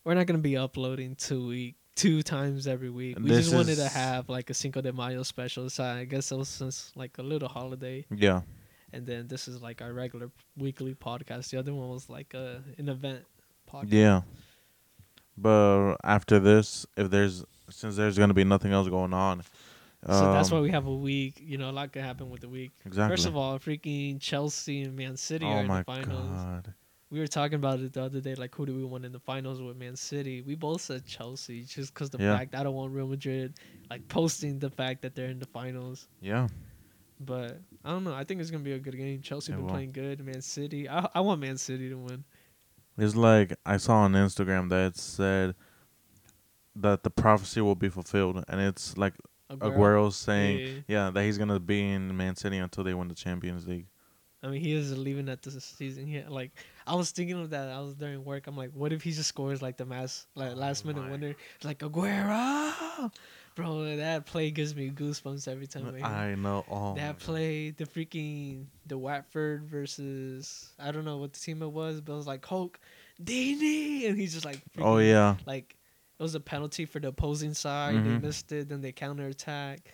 [0.04, 3.18] we're not gonna be uploading two week two times every week.
[3.18, 5.68] We This just wanted to have like a Cinco de Mayo special.
[5.70, 8.42] So I guess it was since like a little holiday, Yeah.
[8.92, 11.50] and then this is like our regular weekly podcast.
[11.50, 13.24] The other one was like a an event
[13.70, 13.92] podcast.
[13.92, 14.22] Yeah.
[15.36, 19.42] But after this, if there's since there's gonna be nothing else going on,
[20.06, 21.40] So that's um, why we have a week.
[21.40, 22.72] You know, a lot could happen with the week.
[22.84, 23.12] exactly.
[23.16, 26.30] First of all, freaking Chelsea and Man City are oh in my the finals.
[26.30, 26.74] god.
[27.10, 29.20] We were talking about it the other day, like who do we want in the
[29.20, 30.40] finals with Man City?
[30.42, 32.36] We both said Chelsea, just because the Yeah.
[32.38, 33.54] fact I don't want Real Madrid
[33.90, 36.08] like posting the fact that they're in the finals.
[36.20, 36.48] Yeah.
[37.20, 38.14] But I don't know.
[38.14, 39.20] I think it's gonna be a good game.
[39.20, 39.70] Chelsea It been will.
[39.72, 40.24] playing good.
[40.24, 42.24] Man City, I I want Man City to win.
[42.98, 45.54] It's like I saw on Instagram that it said
[46.74, 49.14] that the prophecy will be fulfilled, and it's like
[49.60, 51.04] Aguero's saying, Yeah.
[51.06, 53.86] yeah, that he's gonna be in Man City until they win the Champions League.
[54.44, 56.08] I mean, he is leaving at this season.
[56.08, 56.50] Yeah, like
[56.84, 57.68] I was thinking of that.
[57.68, 58.48] I was during work.
[58.48, 61.10] I'm like, what if he just scores like the mass, like oh last minute my
[61.12, 61.36] winner?
[61.62, 63.12] Like Aguero,
[63.54, 63.96] bro.
[63.98, 65.94] That play gives me goosebumps every time.
[66.02, 66.30] I.
[66.30, 66.64] I know.
[66.68, 67.24] Oh, that God.
[67.24, 72.12] play, the freaking the Watford versus I don't know what the team it was, but
[72.14, 72.80] it was like Hulk,
[73.22, 75.36] Deeney, and he's just like, Oh yeah.
[75.46, 75.76] like
[76.22, 77.96] it was a penalty for the opposing side.
[77.96, 78.04] Mhm.
[78.04, 79.92] They missed it, then they counter attack.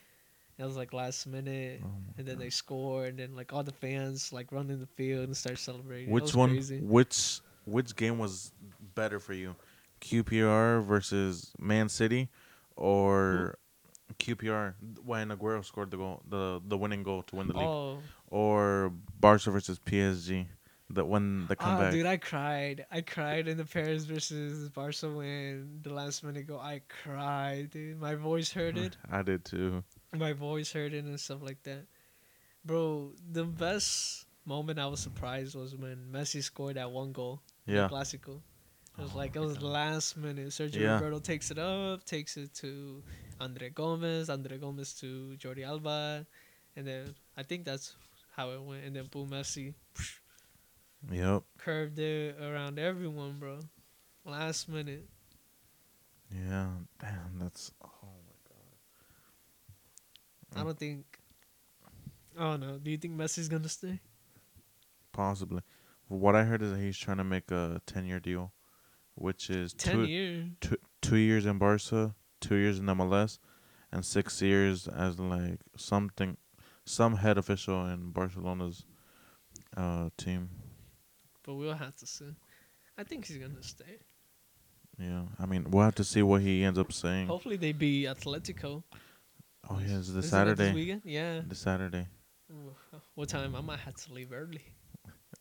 [0.58, 2.44] It was like last minute, Oh and then God.
[2.44, 5.58] they score, and then like all the fans like run in the field and start
[5.58, 6.10] celebrating.
[6.10, 6.50] Which one?
[6.50, 6.80] Crazy.
[6.80, 8.52] Which which game was
[8.94, 9.56] better for you?
[10.02, 12.28] QPR versus Man City,
[12.76, 13.56] or
[14.18, 14.74] QPR
[15.04, 18.92] when Aguero scored the goal, the the winning goal to win the league, Oh, or
[19.18, 20.46] Barca versus PSG,
[20.91, 21.93] that when the ah, comeback.
[21.93, 22.86] dude, I cried.
[22.91, 26.61] I cried in the Paris versus Barca when the last minute goal.
[26.61, 28.01] I cried, dude.
[28.01, 28.97] My voice hurted.
[29.11, 29.84] I did too.
[30.16, 31.84] my voice hurting and stuff like that.
[32.64, 37.43] Bro, the best moment I was surprised was when Messi scored that one goal.
[37.66, 37.89] in the Yeah.
[37.89, 38.41] Classico.
[38.99, 39.62] It was Oh like it was God.
[39.62, 40.49] last minute.
[40.49, 40.95] Sergio Yeah.
[40.95, 43.03] Roberto takes it up, takes it to
[43.41, 46.26] Andre Gomes, Andre Gomes to Jordi Alba,
[46.76, 47.95] and then I think that's
[48.34, 48.84] how it went.
[48.84, 49.74] And then boom, Messi
[51.11, 51.42] Yep.
[51.59, 53.61] curved it around everyone, bro.
[54.24, 55.09] Last minute.
[56.34, 56.68] Yeah.
[57.01, 57.38] Damn.
[57.38, 57.72] That's.
[57.82, 58.34] Oh my
[60.55, 60.61] god.
[60.61, 61.05] I don't think.
[62.38, 62.78] I don't know.
[62.78, 64.01] Do you think Messi's gonna stay?
[65.12, 65.62] Possibly.
[66.09, 68.53] What I heard is that he's trying to make a ten-year deal,
[69.14, 70.46] which is Ten two years.
[70.61, 73.38] two two years in Barca, two years in MLS,
[73.92, 76.36] and six years as like something,
[76.84, 78.84] some head official in Barcelona's
[79.76, 80.51] uh team.
[81.49, 82.36] But we'll have to see.
[82.99, 83.96] I think he's gonna stay.
[84.99, 87.26] Yeah, I mean we'll have to see what he ends up saying.
[87.26, 88.82] Hopefully they be Atletico.
[89.70, 90.64] Oh yeah, it's Isn't this that Saturday.
[90.66, 91.03] This weekend?
[91.07, 91.40] Yeah.
[91.49, 92.07] The Saturday.
[92.53, 92.74] Ooh,
[93.14, 93.57] What time?
[93.57, 94.61] I might have to leave early.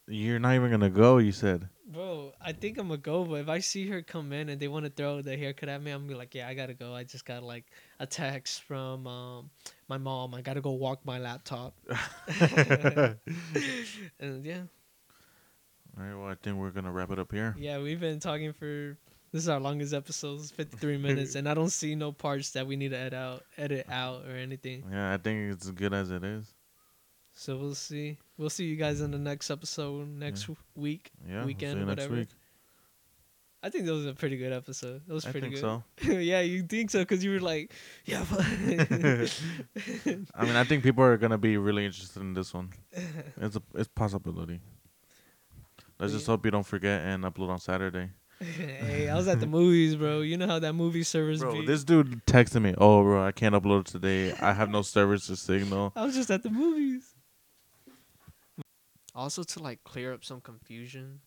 [0.08, 1.18] You're not even gonna go.
[1.18, 1.68] You said.
[1.86, 4.70] Bro, I think I'm gonna go, but if I see her come in and they
[4.70, 6.93] want to throw the haircut at me, I'm gonna be like, yeah, I gotta go.
[6.95, 7.66] I just got like
[7.99, 9.49] a text from um,
[9.89, 10.34] my mom.
[10.34, 11.74] I gotta go walk my laptop.
[14.22, 14.62] and yeah,
[15.98, 16.16] All right.
[16.16, 17.56] Well, I think we're gonna wrap it up here.
[17.58, 18.98] yeah, we've been talking for
[19.32, 22.76] this is our longest episode, 53 minutes, and I don't see no parts that we
[22.76, 24.84] need to edit out, edit out or anything.
[24.91, 26.54] Yeah, I think it's as good as it is.
[27.34, 28.18] So we'll see.
[28.38, 29.22] We'll see you guys in the mm.
[29.22, 31.12] next episode next w week.
[31.28, 31.45] Yeah.
[31.45, 32.16] Weekend, we'll see you next whatever.
[32.16, 32.30] week.
[33.64, 35.02] I think that was a pretty good episode.
[35.08, 35.82] That was I pretty think good.
[36.06, 36.12] so.
[36.20, 37.00] yeah, you think so?
[37.00, 37.74] Because you were like,
[38.06, 38.24] yeah.
[38.32, 38.45] but-
[40.36, 42.70] I mean, I think people are gonna be really interested in this one.
[43.41, 44.62] It's a it's possibility.
[46.00, 48.12] Let's just hope you don't forget and upload on Saturday.
[48.39, 50.22] hey, I was at the movies, bro.
[50.22, 51.66] You know how that movie service Bro, be.
[51.66, 52.76] this dude texted me.
[52.78, 54.32] Oh, bro, I can't upload today.
[54.34, 55.91] I have no service or signal.
[55.95, 57.16] I was just at the movies.
[59.16, 61.22] Also, to like clear up some confusion,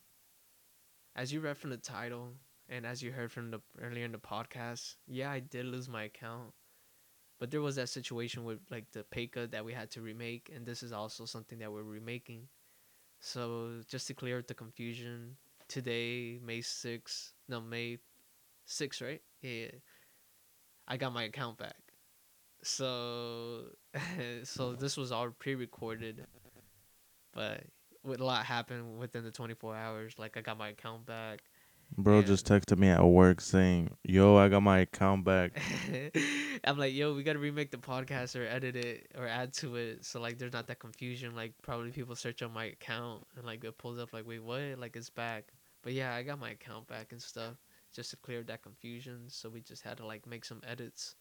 [1.17, 2.35] as you read from the title
[2.69, 6.05] and as you heard from the earlier in the podcast, yeah, I did lose my
[6.05, 6.53] account,
[7.41, 10.53] but there was that situation with like the pay cut that we had to remake,
[10.55, 12.47] and this is also something that we're remaking.
[13.21, 15.37] So just to clear the confusion,
[15.69, 17.99] today May sixth, no May
[18.65, 19.23] sixth, right?
[19.43, 19.69] Yeah,
[20.89, 21.77] I got my account back.
[22.63, 23.67] So,
[24.45, 26.27] so this was all pre-recorded,
[27.33, 27.65] but
[28.05, 30.15] a lot happened within the 24 hours.
[30.19, 31.41] Like I got my account back.
[31.97, 35.61] Bro just texted me at work saying, "Yo, I got my account back."
[36.65, 40.05] I'm like, yo, we gotta remake the podcast or edit it or add to it,
[40.05, 41.35] so like there's not that confusion.
[41.35, 44.79] Like probably people search on my account and like it pulls up like, wait, what?
[44.79, 45.53] Like it's back.
[45.83, 47.55] But yeah, I got my account back and stuff
[47.93, 49.25] just to clear that confusion.
[49.29, 51.17] So we just had to like make some edits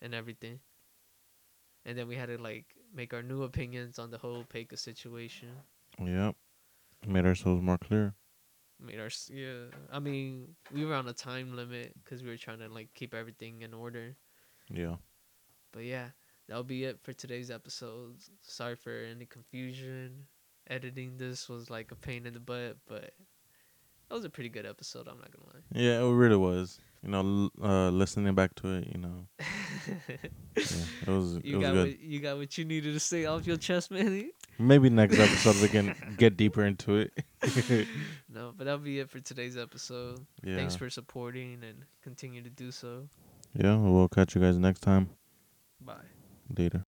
[0.00, 0.60] and everything.
[1.84, 5.48] And then we had to like make our new opinions on the whole Peka situation.
[5.98, 6.36] Yep,
[7.06, 8.14] made ourselves more clear.
[8.84, 9.64] Made our yeah.
[9.92, 13.14] I mean, we were on a time limit because we were trying to like keep
[13.14, 14.14] everything in order.
[14.70, 14.96] Yeah.
[15.72, 16.08] But yeah,
[16.48, 18.16] that'll be it for today's episode.
[18.42, 20.26] Sorry for any confusion.
[20.68, 23.14] Editing this was like a pain in the butt, but
[24.08, 25.08] that was a pretty good episode.
[25.08, 25.62] I'm not gonna lie.
[25.72, 26.78] Yeah, it really was.
[27.02, 29.26] You know, l- uh, listening back to it, you know,
[30.08, 30.16] yeah,
[30.56, 31.86] it was it you was got good.
[31.88, 34.30] what you got what you needed to say off your chest, Manny.
[34.58, 37.12] Maybe next episode we can get deeper into it.
[38.32, 40.24] No, but that'll be it for today's episode.
[40.42, 40.56] yeah.
[40.56, 43.08] Thanks for supporting and continue to do so.
[43.54, 45.10] yeah, we'll catch you guys next time.
[45.80, 46.06] Bye.
[46.56, 46.84] Later.